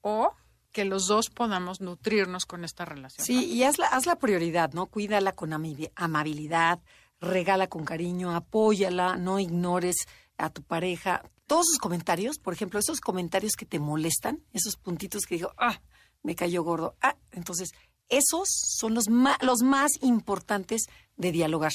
[0.00, 0.32] o
[0.72, 3.24] que los dos podamos nutrirnos con esta relación.
[3.24, 4.86] Sí, y haz la, haz la prioridad, ¿no?
[4.86, 6.80] Cuídala con amabilidad,
[7.18, 9.96] regala con cariño, apóyala, no ignores
[10.36, 11.22] a tu pareja.
[11.46, 15.80] Todos sus comentarios, por ejemplo, esos comentarios que te molestan, esos puntitos que digo, ah,
[16.22, 16.96] me cayó gordo.
[17.00, 17.70] Ah, entonces,
[18.08, 20.82] esos son los más, los más importantes
[21.16, 21.72] de dialogar.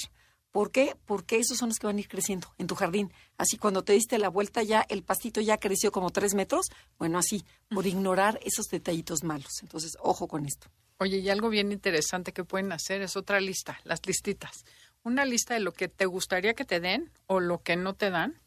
[0.51, 0.97] ¿Por qué?
[1.05, 3.11] Porque esos son los que van a ir creciendo en tu jardín.
[3.37, 6.67] Así cuando te diste la vuelta ya, el pastito ya creció como tres metros.
[6.97, 9.61] Bueno, así, por ignorar esos detallitos malos.
[9.61, 10.67] Entonces, ojo con esto.
[10.97, 14.65] Oye, y algo bien interesante que pueden hacer es otra lista, las listitas.
[15.03, 18.11] Una lista de lo que te gustaría que te den o lo que no te
[18.11, 18.39] dan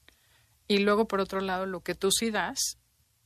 [0.68, 2.78] y luego por otro lado lo que tú sí das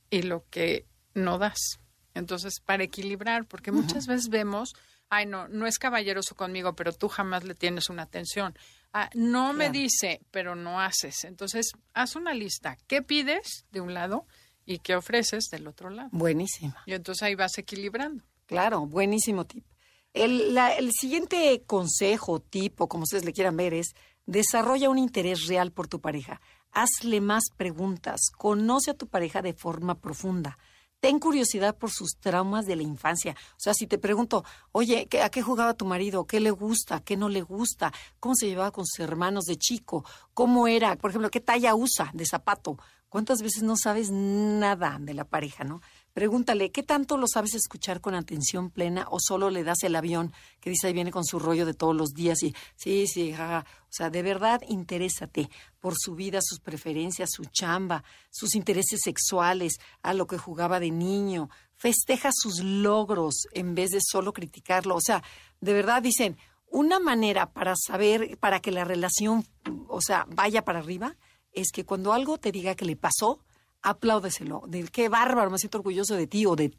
[0.09, 1.79] y lo que no das.
[2.19, 4.73] Entonces, para equilibrar, porque muchas veces vemos,
[5.09, 8.55] ay, no, no es caballeroso conmigo, pero tú jamás le tienes una atención.
[8.93, 11.23] Ah, no me dice, pero no haces.
[11.23, 12.77] Entonces, haz una lista.
[12.87, 14.25] ¿Qué pides de un lado
[14.65, 16.09] y qué ofreces del otro lado?
[16.11, 16.75] Buenísimo.
[16.85, 18.23] Y entonces ahí vas equilibrando.
[18.45, 19.65] Claro, buenísimo tip.
[20.13, 23.93] El, el siguiente consejo, tip, o como ustedes le quieran ver, es
[24.25, 26.41] desarrolla un interés real por tu pareja.
[26.71, 28.19] Hazle más preguntas.
[28.37, 30.57] Conoce a tu pareja de forma profunda
[30.99, 33.35] ten curiosidad por sus traumas de la infancia.
[33.51, 36.25] O sea, si te pregunto, oye, ¿a qué jugaba tu marido?
[36.25, 37.01] ¿Qué le gusta?
[37.01, 37.93] ¿Qué no le gusta?
[38.19, 40.05] ¿Cómo se llevaba con sus hermanos de chico?
[40.33, 40.95] ¿Cómo era?
[40.95, 42.77] Por ejemplo, ¿qué talla usa de zapato?
[43.09, 45.81] ¿Cuántas veces no sabes nada de la pareja, no?
[46.13, 50.31] Pregúntale, ¿qué tanto lo sabes escuchar con atención plena o solo le das el avión
[50.59, 53.65] que dice ahí viene con su rollo de todos los días y sí, sí, jaja.
[53.89, 55.49] O sea, de verdad, interésate
[55.79, 60.91] por su vida, sus preferencias, su chamba, sus intereses sexuales, a lo que jugaba de
[60.91, 61.49] niño.
[61.75, 64.95] Festeja sus logros en vez de solo criticarlo.
[64.95, 65.23] O sea,
[65.59, 66.37] de verdad dicen,
[66.69, 69.45] una manera para saber, para que la relación,
[69.87, 71.15] o sea, vaya para arriba,
[71.51, 73.43] es que cuando algo te diga que le pasó,
[73.81, 76.71] apláudeselo, de qué bárbaro, me siento orgulloso de ti, o de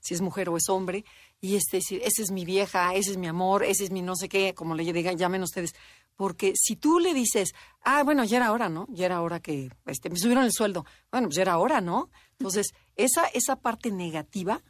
[0.00, 1.04] si es mujer o es hombre,
[1.40, 4.28] y este, esa es mi vieja, ese es mi amor, ese es mi no sé
[4.28, 5.74] qué, como le digan, llamen ustedes.
[6.16, 8.86] Porque si tú le dices, ah, bueno, ya era hora, ¿no?
[8.90, 10.84] Ya era hora que este, me subieron el sueldo.
[11.10, 12.10] Bueno, pues ya era hora, ¿no?
[12.32, 14.62] Entonces, esa, esa parte negativa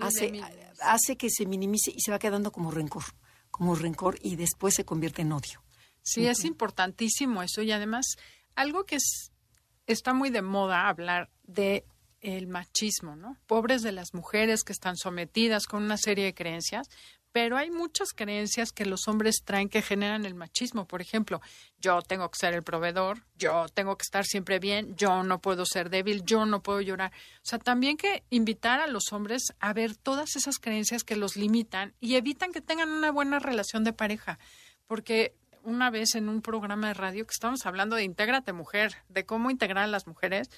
[0.00, 0.40] hace,
[0.80, 3.04] hace que se minimice y se va quedando como rencor,
[3.50, 5.62] como rencor y después se convierte en odio.
[6.02, 8.16] Sí, es importantísimo eso y además
[8.56, 9.32] algo que es
[9.86, 11.84] está muy de moda hablar de
[12.20, 13.36] el machismo, ¿no?
[13.46, 16.88] Pobres de las mujeres que están sometidas con una serie de creencias,
[17.32, 20.86] pero hay muchas creencias que los hombres traen que generan el machismo.
[20.86, 21.40] Por ejemplo,
[21.78, 25.64] yo tengo que ser el proveedor, yo tengo que estar siempre bien, yo no puedo
[25.64, 27.10] ser débil, yo no puedo llorar.
[27.38, 31.36] O sea, también que invitar a los hombres a ver todas esas creencias que los
[31.36, 34.38] limitan y evitan que tengan una buena relación de pareja.
[34.86, 39.24] Porque una vez en un programa de radio que estábamos hablando de Intégrate Mujer, de
[39.24, 40.50] cómo integrar a las mujeres.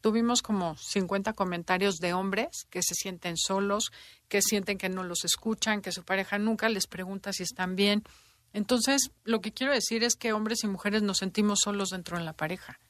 [0.00, 3.90] Tuvimos como 50 comentarios de hombres que se sienten solos,
[4.28, 8.04] que sienten que no los escuchan, que su pareja nunca les pregunta si están bien.
[8.52, 12.24] Entonces, lo que quiero decir es que hombres y mujeres nos sentimos solos dentro de
[12.24, 12.80] la pareja.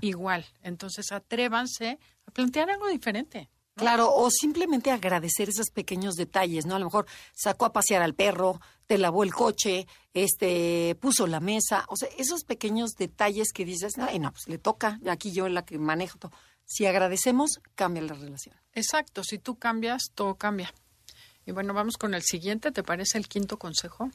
[0.00, 0.46] Igual.
[0.62, 3.50] Entonces, atrévanse a plantear algo diferente.
[3.74, 6.76] Claro, o simplemente agradecer esos pequeños detalles, ¿no?
[6.76, 11.38] A lo mejor sacó a pasear al perro, te lavó el coche, este, puso la
[11.38, 15.48] mesa, o sea, esos pequeños detalles que dices, ay, no, pues le toca, aquí yo
[15.48, 16.32] la que manejo todo.
[16.64, 18.56] Si agradecemos, cambia la relación.
[18.72, 20.74] Exacto, si tú cambias, todo cambia.
[21.46, 24.10] Y bueno, vamos con el siguiente, ¿te parece el quinto consejo?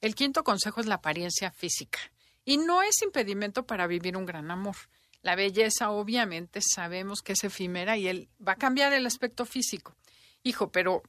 [0.00, 1.98] El quinto consejo es la apariencia física.
[2.44, 4.76] Y no es impedimento para vivir un gran amor.
[5.20, 9.96] La belleza, obviamente, sabemos que es efímera y él va a cambiar el aspecto físico.
[10.44, 11.02] Hijo, pero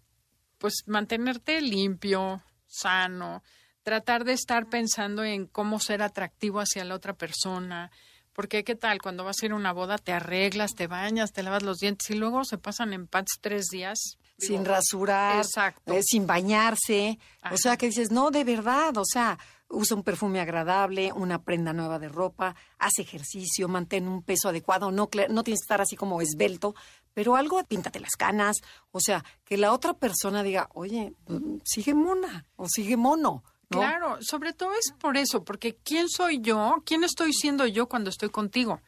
[0.57, 3.43] pues mantenerte limpio, sano,
[3.81, 7.91] tratar de estar pensando en cómo ser atractivo hacia la otra persona.
[8.33, 9.01] Porque, ¿qué tal?
[9.01, 12.09] Cuando vas a ir a una boda, te arreglas, te bañas, te lavas los dientes
[12.11, 14.17] y luego se pasan en pants tres días.
[14.37, 15.43] sin rasurar,
[15.87, 17.17] eh, sin bañarse.
[17.51, 21.73] O sea, que dices, no, de verdad, o sea, usa un perfume agradable, una prenda
[21.73, 25.95] nueva de ropa, hace ejercicio, mantén un peso adecuado, no, no tienes que estar así
[25.95, 26.75] como esbelto,
[27.17, 28.57] pero algo, píntate las canas,
[28.91, 33.43] o sea, que la otra persona diga, oye, mm, sigue mona o sigue mono.
[33.69, 36.75] Claro, sobre todo es por eso, porque ¿quién soy yo?
[36.85, 38.81] ¿Quién estoy siendo yo cuando estoy contigo?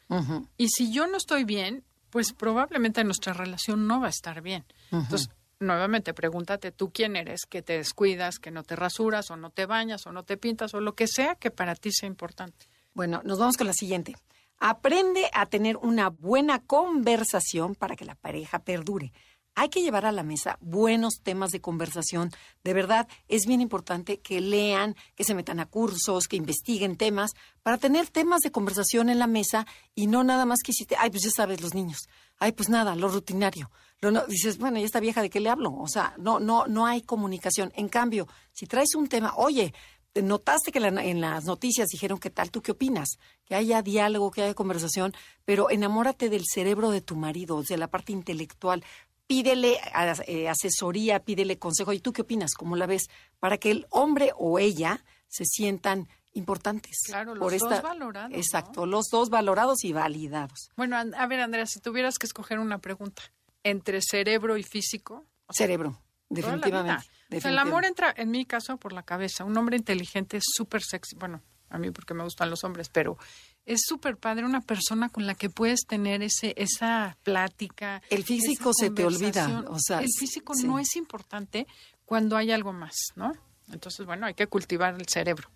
[0.56, 4.64] Y si yo no estoy bien, pues probablemente nuestra relación no va a estar bien.
[4.92, 9.50] Entonces, nuevamente pregúntate tú quién eres, que te descuidas, que no te rasuras o no
[9.50, 12.68] te bañas o no te pintas o lo que sea que para ti sea importante.
[12.94, 14.14] Bueno, nos vamos con la siguiente.
[14.60, 19.10] Aprende a tener una buena conversación para que la pareja perdure.
[19.54, 22.30] Hay que llevar a la mesa buenos temas de conversación.
[22.62, 27.32] De verdad, es bien importante que lean, que se metan a cursos, que investiguen temas,
[27.62, 30.94] para tener temas de conversación en la mesa y no nada más que si te,
[30.96, 32.08] ay, pues ya sabes, los niños.
[32.38, 33.70] Ay, pues nada, lo rutinario.
[34.02, 35.74] Lo no, dices, bueno, ¿y esta vieja de qué le hablo?
[35.74, 37.72] O sea, no, no, no hay comunicación.
[37.76, 39.74] En cambio, si traes un tema, oye,
[40.14, 43.18] notaste que en las noticias dijeron qué tal, ¿tú qué opinas?
[43.44, 47.88] Que haya diálogo, que haya conversación, pero enamórate del cerebro de tu marido, de la
[47.88, 48.84] parte intelectual
[49.30, 49.78] pídele
[50.26, 51.92] eh, asesoría, pídele consejo.
[51.92, 52.54] ¿Y tú qué opinas?
[52.54, 53.08] ¿Cómo la ves?
[53.38, 56.98] Para que el hombre o ella se sientan importantes.
[57.06, 58.36] Claro, los dos valorados.
[58.36, 60.72] Exacto, los dos valorados y validados.
[60.76, 63.22] Bueno, a ver, Andrea, si tuvieras que escoger una pregunta,
[63.62, 65.24] ¿entre cerebro y físico?
[65.52, 67.06] cerebro, definitivamente.
[67.30, 69.44] El amor entra, en mi caso, por la cabeza.
[69.44, 71.16] Un hombre inteligente es súper sexy.
[71.16, 73.16] Bueno, a mí porque me gustan los hombres, pero
[73.64, 78.02] es súper padre una persona con la que puedes tener ese esa plática.
[78.10, 81.66] El físico se te olvida, o sea, el físico no es importante
[82.04, 83.32] cuando hay algo más, ¿no?
[83.72, 85.48] Entonces, bueno, hay que cultivar el cerebro.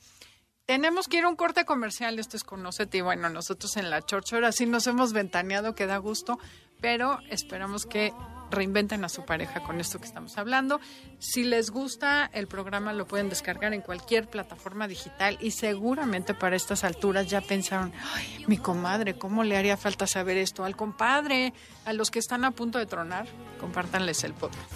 [0.66, 4.00] Tenemos que ir a un corte comercial, esto es Conocete, y bueno, nosotros en la
[4.00, 6.38] Chorcha ahora sí nos hemos ventaneado, que da gusto,
[6.84, 8.12] pero esperamos que
[8.50, 10.82] reinventen a su pareja con esto que estamos hablando.
[11.18, 16.56] Si les gusta el programa, lo pueden descargar en cualquier plataforma digital y seguramente para
[16.56, 20.62] estas alturas ya pensaron, ay, mi comadre, ¿cómo le haría falta saber esto?
[20.62, 21.54] Al compadre,
[21.86, 23.28] a los que están a punto de tronar,
[23.58, 24.70] compártanles el podcast.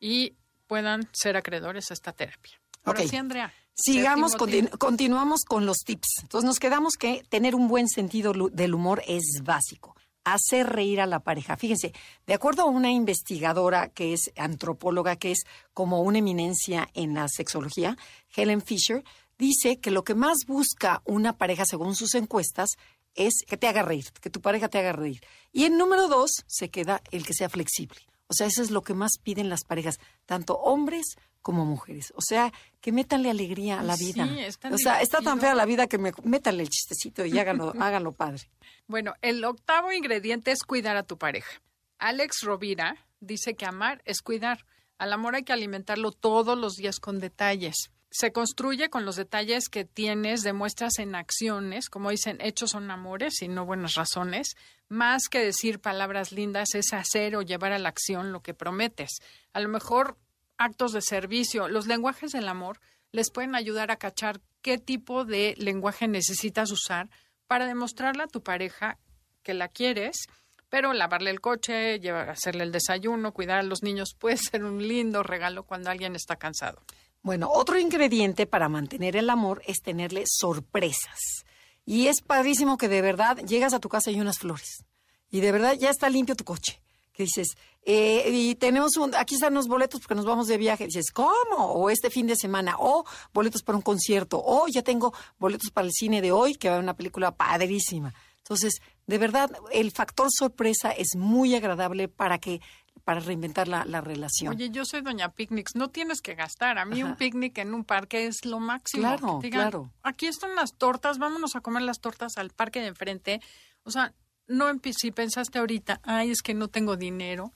[0.01, 0.35] y
[0.67, 2.59] puedan ser acreedores a esta terapia.
[2.85, 3.53] Ahora sí, Andrea.
[3.75, 6.21] Sigamos, continuamos con los tips.
[6.23, 9.95] Entonces nos quedamos que tener un buen sentido del humor es básico
[10.27, 11.57] hacer reír a la pareja.
[11.57, 11.93] Fíjense,
[12.27, 17.29] de acuerdo a una investigadora que es antropóloga, que es como una eminencia en la
[17.29, 17.97] sexología,
[18.35, 19.05] Helen Fisher,
[19.39, 22.71] dice que lo que más busca una pareja, según sus encuestas,
[23.15, 25.21] es que te haga reír, que tu pareja te haga reír.
[25.53, 28.01] Y en número dos se queda el que sea flexible.
[28.27, 31.17] O sea, eso es lo que más piden las parejas, tanto hombres
[31.47, 32.13] como mujeres.
[32.17, 34.29] O sea, que métanle alegría a la vida.
[34.69, 38.11] o sea, está tan fea la vida que me, métanle el chistecito y háganlo, háganlo
[38.11, 38.51] padre.
[38.89, 41.63] Bueno, el octavo ingrediente es cuidar a tu pareja.
[41.99, 44.67] Alex Rovira dice que amar es cuidar.
[44.99, 47.93] Al amor hay que alimentarlo todos los días con detalles.
[48.11, 53.41] Se construye con los detalles que tienes, demuestras en acciones, como dicen, hechos son amores
[53.41, 54.57] y no buenas razones.
[54.89, 59.21] Más que decir palabras lindas es hacer o llevar a la acción lo que prometes.
[59.53, 60.17] A lo mejor
[60.59, 61.69] actos de servicio.
[61.69, 62.81] Los lenguajes del amor
[63.13, 67.09] les pueden ayudar a cachar qué tipo de lenguaje necesitas usar
[67.47, 68.99] para demostrarle a tu pareja
[69.43, 70.27] que la quieres,
[70.69, 74.87] pero lavarle el coche, llevar, hacerle el desayuno, cuidar a los niños puede ser un
[74.87, 76.83] lindo regalo cuando alguien está cansado.
[77.23, 81.45] Bueno, otro ingrediente para mantener el amor es tenerle sorpresas.
[81.85, 84.85] Y es padrísimo que de verdad llegas a tu casa y hay unas flores.
[85.31, 86.81] Y de verdad ya está limpio tu coche
[87.17, 90.85] que dices, eh, y tenemos un, aquí están los boletos porque nos vamos de viaje.
[90.85, 91.57] Dices, ¿cómo?
[91.57, 95.87] O este fin de semana, o boletos para un concierto, o ya tengo boletos para
[95.87, 98.13] el cine de hoy, que va a una película padrísima.
[98.39, 102.61] Entonces, de verdad, el factor sorpresa es muy agradable para que
[103.05, 104.55] para reinventar la, relación.
[104.55, 106.79] Oye, yo soy doña Picnics, no tienes que gastar.
[106.79, 109.03] A mí un picnic en un parque es lo máximo.
[109.03, 109.93] Claro, claro.
[110.03, 113.41] Aquí están las tortas, vámonos a comer las tortas al parque de enfrente.
[113.85, 114.13] O sea,
[114.47, 117.53] no si pensaste ahorita, ay, es que no tengo dinero.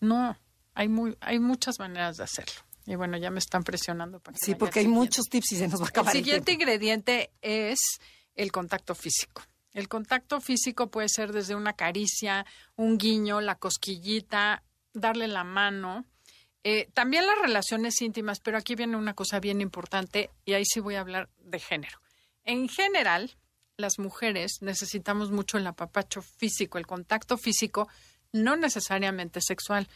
[0.00, 0.36] No,
[0.74, 2.54] hay muy, hay muchas maneras de hacerlo.
[2.86, 5.80] Y bueno, ya me están presionando para Sí, porque hay muchos tips y se nos
[5.80, 6.14] va a acabar.
[6.14, 7.78] El siguiente ingrediente es
[8.34, 9.42] el contacto físico.
[9.72, 14.62] El contacto físico puede ser desde una caricia, un guiño, la cosquillita,
[14.92, 16.04] darle la mano.
[16.62, 20.80] Eh, también las relaciones íntimas, pero aquí viene una cosa bien importante y ahí sí
[20.80, 21.98] voy a hablar de género.
[22.44, 23.36] En general,
[23.76, 27.88] las mujeres necesitamos mucho el apapacho físico, el contacto físico,
[28.32, 29.88] no necesariamente sexual.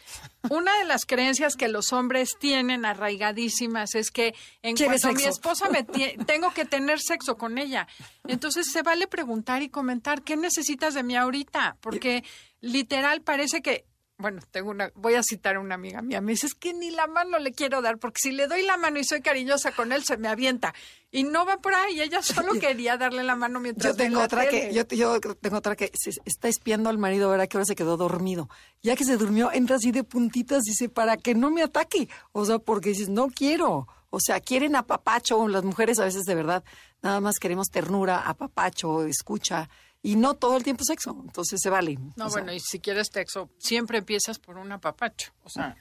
[0.51, 5.25] Una de las creencias que los hombres tienen arraigadísimas es que en cuanto a mi
[5.25, 5.83] esposa me
[6.27, 7.89] tengo que tener sexo con ella.
[8.27, 12.25] Entonces se vale preguntar y comentar qué necesitas de mí ahorita, porque
[12.61, 13.88] literal parece que
[14.19, 16.91] bueno, tengo una, voy a citar a una amiga mía, me dice, es que ni
[16.91, 19.93] la mano le quiero dar, porque si le doy la mano y soy cariñosa con
[19.93, 20.75] él, se me avienta.
[21.13, 24.49] Y no va por ahí, ella solo quería darle la mano mientras Yo tengo otra
[24.49, 25.93] que, yo, yo, tengo otra que
[26.25, 28.51] está espiando al marido, verá que ahora se quedó dormido.
[28.83, 32.09] Ya que se durmió, entra así de puntitas, dice, para que no me ataque.
[32.33, 33.87] O sea, porque dices, no quiero.
[34.11, 36.65] O sea, quieren apapacho, las mujeres a veces de verdad
[37.03, 39.69] nada más queremos ternura, apapacho, escucha,
[40.03, 41.99] y no todo el tiempo sexo, entonces se vale.
[42.17, 45.77] No, bueno, y si quieres sexo, siempre empiezas por un apapacho, o sea...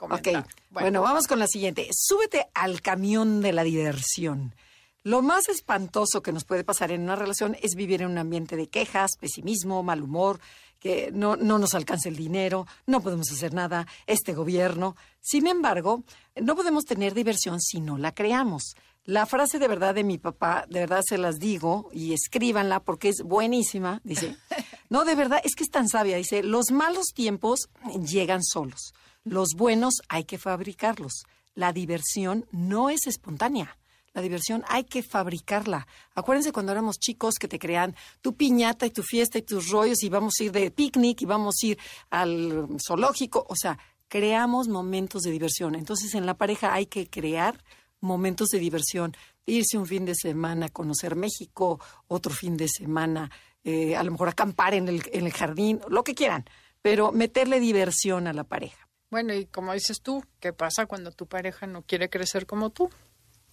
[0.00, 0.28] Ok,
[0.70, 1.02] bueno.
[1.02, 1.88] vamos con la siguiente.
[1.92, 4.54] Súbete al camión de la diversión.
[5.02, 8.56] Lo más espantoso que nos puede pasar en una relación es vivir en un ambiente
[8.56, 10.40] de quejas, pesimismo, mal humor,
[10.80, 14.96] que no, no nos alcanza el dinero, no podemos hacer nada, este gobierno.
[15.20, 16.02] Sin embargo,
[16.40, 18.74] no podemos tener diversión si no la creamos.
[19.06, 23.10] La frase de verdad de mi papá, de verdad se las digo y escríbanla porque
[23.10, 24.36] es buenísima, dice.
[24.90, 27.68] No, de verdad, es que es tan sabia, dice, los malos tiempos
[28.06, 28.92] llegan solos.
[29.24, 31.24] Los buenos hay que fabricarlos.
[31.54, 33.76] La diversión no es espontánea.
[34.12, 35.88] La diversión hay que fabricarla.
[36.14, 40.02] Acuérdense cuando éramos chicos que te crean tu piñata y tu fiesta y tus rollos
[40.04, 41.78] y vamos a ir de picnic y vamos a ir
[42.10, 43.44] al zoológico.
[43.48, 45.74] O sea, creamos momentos de diversión.
[45.74, 47.58] Entonces en la pareja hay que crear
[48.00, 49.16] momentos de diversión.
[49.46, 53.30] Irse un fin de semana, conocer México, otro fin de semana,
[53.62, 56.44] eh, a lo mejor acampar en el, en el jardín, lo que quieran,
[56.82, 58.88] pero meterle diversión a la pareja.
[59.10, 62.90] Bueno, y como dices tú, ¿qué pasa cuando tu pareja no quiere crecer como tú?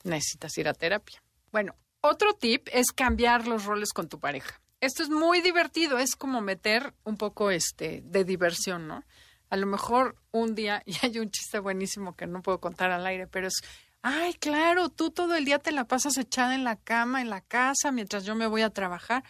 [0.03, 1.21] Necesitas ir a terapia.
[1.51, 4.59] Bueno, otro tip es cambiar los roles con tu pareja.
[4.79, 9.03] Esto es muy divertido, es como meter un poco este de diversión, ¿no?
[9.51, 13.05] A lo mejor un día, y hay un chiste buenísimo que no puedo contar al
[13.05, 13.61] aire, pero es,
[14.01, 17.41] ay, claro, tú todo el día te la pasas echada en la cama, en la
[17.41, 19.23] casa, mientras yo me voy a trabajar.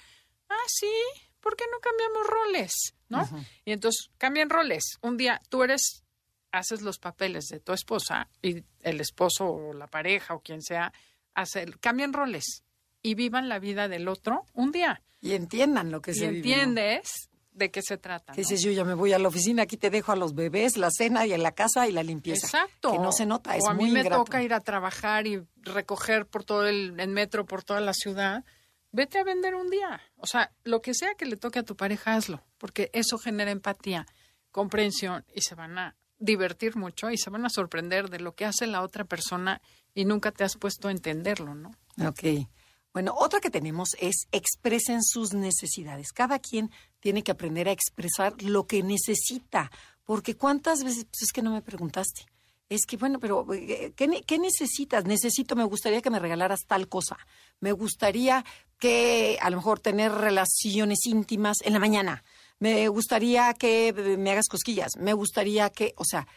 [0.50, 0.92] Ah, sí,
[1.40, 2.72] ¿por qué no cambiamos roles?
[3.10, 3.28] ¿No?
[3.66, 4.98] Y entonces cambian roles.
[5.02, 6.04] Un día tú eres
[6.52, 10.94] haces los papeles de tu esposa y el esposo o la pareja o quien sea,
[11.34, 12.64] hace, cambian roles
[13.02, 15.02] y vivan la vida del otro un día.
[15.22, 16.26] Y entiendan lo que se.
[16.26, 18.34] Y entiendes de qué se trata.
[18.34, 20.78] Que dices, yo ya me voy a la oficina, aquí te dejo a los bebés,
[20.78, 22.48] la cena y en la casa y la limpieza.
[22.48, 22.92] Exacto.
[22.92, 26.26] Que no se nota, es o a mí me toca ir a trabajar y recoger
[26.26, 28.44] por todo el, el metro, por toda la ciudad.
[28.92, 30.02] Vete a vender un día.
[30.18, 33.52] O sea, lo que sea que le toque a tu pareja, hazlo, porque eso genera
[33.52, 34.06] empatía,
[34.52, 38.46] comprensión y se van a divertir mucho y se van a sorprender de lo que
[38.46, 39.62] hace la otra persona
[39.94, 41.72] y nunca te has puesto a entenderlo, ¿no?
[42.08, 42.48] Ok.
[42.94, 46.12] Bueno, otra que tenemos es expresen sus necesidades.
[46.12, 46.72] Cada quien
[47.02, 49.70] tiene que aprender a expresar lo que necesita,
[50.06, 52.26] porque cuántas veces, pues es que no me preguntaste.
[52.70, 55.04] Es que, bueno, pero eh, ¿qué, ¿qué, necesitas?
[55.04, 57.18] Necesito, me gustaría que me regalaras tal cosa.
[57.60, 58.46] Me gustaría
[58.80, 62.24] que a lo mejor tener relaciones íntimas en la mañana
[62.62, 66.28] me gustaría que me hagas cosquillas, me gustaría que, o sea,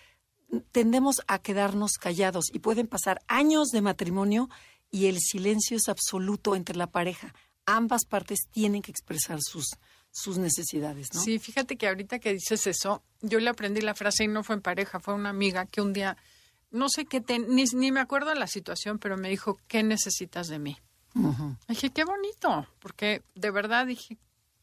[0.72, 4.48] tendemos a quedarnos callados y pueden pasar años de matrimonio
[4.90, 7.34] y el silencio es absoluto entre la pareja.
[7.66, 9.76] Ambas partes tienen que expresar sus,
[10.14, 11.20] sus necesidades, ¿no?
[11.20, 14.54] Sí, fíjate que ahorita que dices eso, yo le aprendí la frase y no fue
[14.54, 16.16] en pareja, fue una amiga que un día,
[16.70, 20.46] no sé qué, ni, ni, me acuerdo de la situación, pero me dijo, ¿qué necesitas
[20.46, 20.78] de mí?
[21.68, 24.16] Dije, qué bonito, porque de verdad dije,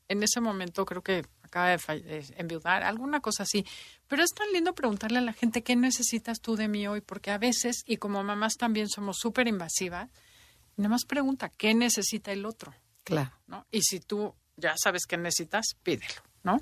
[0.07, 3.65] en ese momento creo que acaba de enviudar, alguna cosa así.
[4.07, 7.29] Pero es tan lindo preguntarle a la gente qué necesitas tú de mí hoy, porque
[7.29, 10.09] a veces, y como mamás también somos súper invasivas,
[10.77, 12.73] nada más pregunta qué necesita el otro.
[13.03, 13.31] Claro.
[13.47, 13.65] ¿no?
[13.71, 16.61] Y si tú ya sabes qué necesitas, pídelo, ¿no?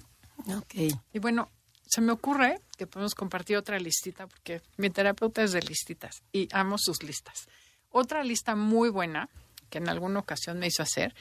[0.56, 0.76] Ok.
[1.14, 1.52] Y bueno,
[1.86, 6.48] se me ocurre que podemos compartir otra listita, porque mi terapeuta es de listitas y
[6.52, 7.48] amo sus listas.
[7.90, 9.30] Otra lista muy buena
[9.70, 11.16] que en alguna ocasión me hizo hacer,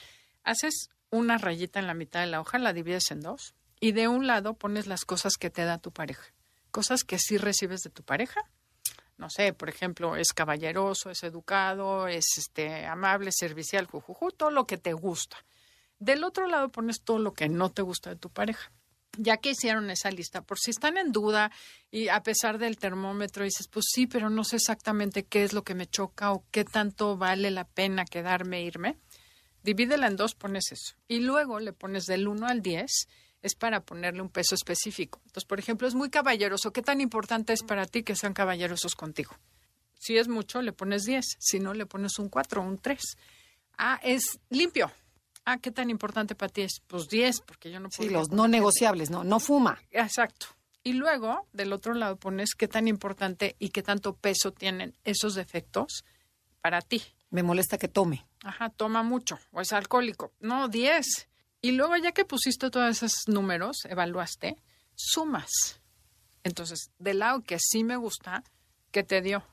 [0.44, 4.08] haces una rayita en la mitad de la hoja, la divides en dos y de
[4.08, 6.32] un lado pones las cosas que te da tu pareja,
[6.70, 8.42] cosas que sí recibes de tu pareja.
[9.16, 14.64] No sé, por ejemplo, es caballeroso, es educado, es este amable, servicial, jujuju, todo lo
[14.64, 15.36] que te gusta.
[15.98, 18.70] Del otro lado pones todo lo que no te gusta de tu pareja.
[19.16, 21.50] Ya que hicieron esa lista, por si están en duda
[21.90, 25.64] y a pesar del termómetro dices, pues sí, pero no sé exactamente qué es lo
[25.64, 28.96] que me choca o qué tanto vale la pena quedarme, irme,
[29.64, 30.94] divídela en dos, pones eso.
[31.08, 33.08] Y luego le pones del 1 al 10
[33.42, 35.20] es para ponerle un peso específico.
[35.26, 36.72] Entonces, por ejemplo, es muy caballeroso.
[36.72, 39.36] ¿Qué tan importante es para ti que sean caballerosos contigo?
[39.94, 41.24] Si es mucho, le pones 10.
[41.38, 43.00] Si no, le pones un 4 o un 3.
[43.78, 44.90] Ah, es limpio.
[45.50, 46.82] Ah, ¿qué tan importante para ti es?
[46.86, 48.06] Pues 10, porque yo no puedo.
[48.06, 49.24] Sí, los no negociables, ¿no?
[49.24, 49.80] No fuma.
[49.92, 50.48] Exacto.
[50.84, 55.34] Y luego, del otro lado, pones qué tan importante y qué tanto peso tienen esos
[55.34, 56.04] defectos
[56.60, 57.02] para ti.
[57.30, 58.26] Me molesta que tome.
[58.44, 60.34] Ajá, toma mucho o es alcohólico.
[60.38, 61.28] No, 10.
[61.62, 64.62] Y luego ya que pusiste todos esos números, evaluaste,
[64.96, 65.80] sumas.
[66.44, 68.44] Entonces, del lado que sí me gusta,
[68.90, 69.44] ¿qué te dio?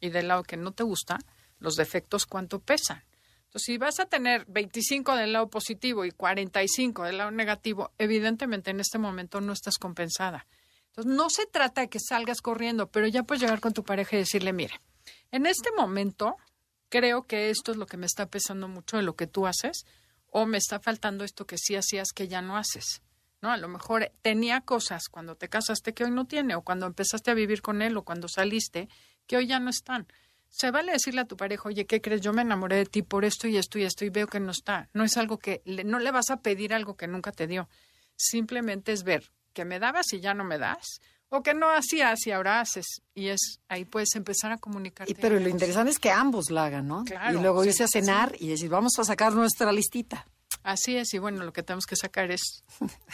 [0.00, 1.18] Y del lado que no te gusta,
[1.58, 3.04] los defectos, ¿cuánto pesan?
[3.52, 8.70] Entonces, si vas a tener 25 del lado positivo y 45 del lado negativo, evidentemente
[8.70, 10.46] en este momento no estás compensada.
[10.86, 14.16] Entonces, no se trata de que salgas corriendo, pero ya puedes llegar con tu pareja
[14.16, 14.80] y decirle, mire,
[15.32, 16.38] En este momento,
[16.88, 19.84] creo que esto es lo que me está pesando mucho de lo que tú haces,
[20.28, 23.02] o me está faltando esto que sí hacías que ya no haces.
[23.42, 23.50] ¿no?
[23.50, 27.30] A lo mejor tenía cosas cuando te casaste que hoy no tiene, o cuando empezaste
[27.30, 28.88] a vivir con él, o cuando saliste,
[29.26, 30.06] que hoy ya no están.
[30.52, 32.20] Se vale decirle a tu pareja, oye, ¿qué crees?
[32.20, 34.50] Yo me enamoré de ti por esto y esto y esto y veo que no
[34.50, 34.90] está.
[34.92, 37.70] No es algo que, le, no le vas a pedir algo que nunca te dio.
[38.16, 41.00] Simplemente es ver que me dabas y ya no me das,
[41.30, 42.84] o que no hacías y ahora haces.
[43.14, 45.08] Y es ahí puedes empezar a comunicar.
[45.08, 47.04] Y pero lo interesante es que ambos la hagan, ¿no?
[47.06, 50.26] y luego irse a cenar y decir, vamos a sacar nuestra listita.
[50.62, 52.62] Así es, y bueno, lo que tenemos que sacar es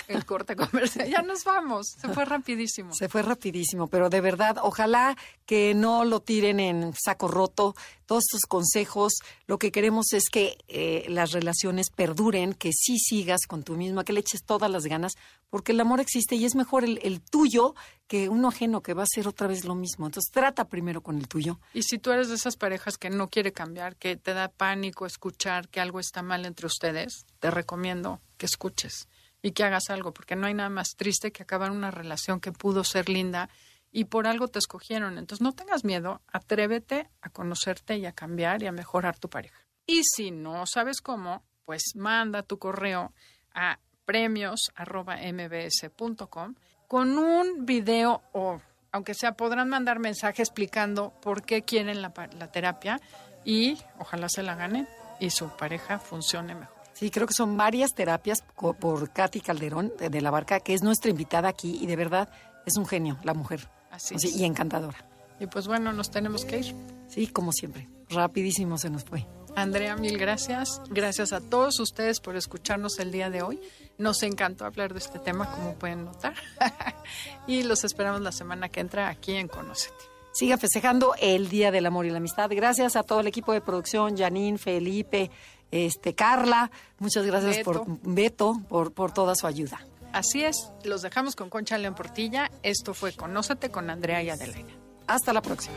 [0.09, 1.09] el corte comercial.
[1.09, 2.95] Ya nos vamos, se fue rapidísimo.
[2.95, 7.75] Se fue rapidísimo, pero de verdad, ojalá que no lo tiren en saco roto.
[8.05, 9.15] Todos estos consejos,
[9.47, 14.05] lo que queremos es que eh, las relaciones perduren, que sí sigas con tú misma,
[14.05, 15.13] que le eches todas las ganas,
[15.51, 17.75] porque el amor existe y es mejor el, el tuyo
[18.09, 20.07] que uno ajeno que va a ser otra vez lo mismo.
[20.07, 21.61] Entonces trata primero con el tuyo.
[21.75, 25.05] Y si tú eres de esas parejas que no quiere cambiar, que te da pánico
[25.07, 29.09] escuchar que algo está mal entre ustedes, te recomiendo que escuches
[29.43, 32.51] y que hagas algo, porque no hay nada más triste que acabar una relación que
[32.51, 33.51] pudo ser linda
[33.93, 35.19] y por algo te escogieron.
[35.19, 39.67] Entonces no tengas miedo, atrévete a conocerte y a cambiar y a mejorar tu pareja.
[39.87, 43.13] Y si no sabes cómo, pues manda tu correo
[43.55, 46.55] a premios.mbs.com
[46.89, 48.61] con un video o
[48.91, 52.13] aunque sea podrán mandar mensaje explicando por qué quieren la,
[52.51, 53.01] terapia
[53.45, 54.89] y ojalá se la ganen
[55.21, 56.75] y su pareja funcione mejor.
[56.95, 58.43] Sí, creo que son varias terapias
[58.81, 62.29] por Katy Calderón de, la Barca, que es nuestra invitada aquí y de verdad
[62.67, 63.69] es un genio, la mujer.
[63.93, 64.25] Así es.
[64.37, 64.99] Y encantadora.
[65.39, 66.75] Y pues bueno, nos tenemos que ir.
[67.07, 67.89] Sí, como siempre.
[68.11, 69.27] Rapidísimo se nos fue.
[69.55, 70.81] Andrea, mil gracias.
[70.91, 73.61] Gracias a todos ustedes por escucharnos el día de hoy.
[73.99, 76.35] Nos encantó hablar de este tema, como pueden notar.
[77.47, 79.97] y los esperamos la semana que entra aquí en Conocete.
[80.33, 82.49] Siga festejando el Día del Amor y la Amistad.
[82.53, 85.33] Gracias a todo el equipo de producción, Janine, Felipe,
[85.73, 86.71] este, Carla.
[87.01, 89.81] Muchas gracias por Beto, por, por toda su ayuda.
[90.13, 92.51] Así es, los dejamos con Concha León Portilla.
[92.63, 94.73] Esto fue Conócete con Andrea y Adelaida.
[95.07, 95.75] Hasta la próxima.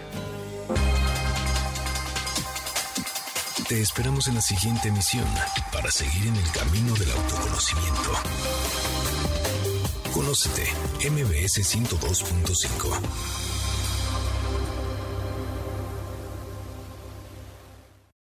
[3.72, 5.24] Te esperamos en la siguiente emisión
[5.72, 8.12] para seguir en el camino del autoconocimiento.
[10.12, 10.64] Conócete,
[11.10, 13.51] MBS 102.5.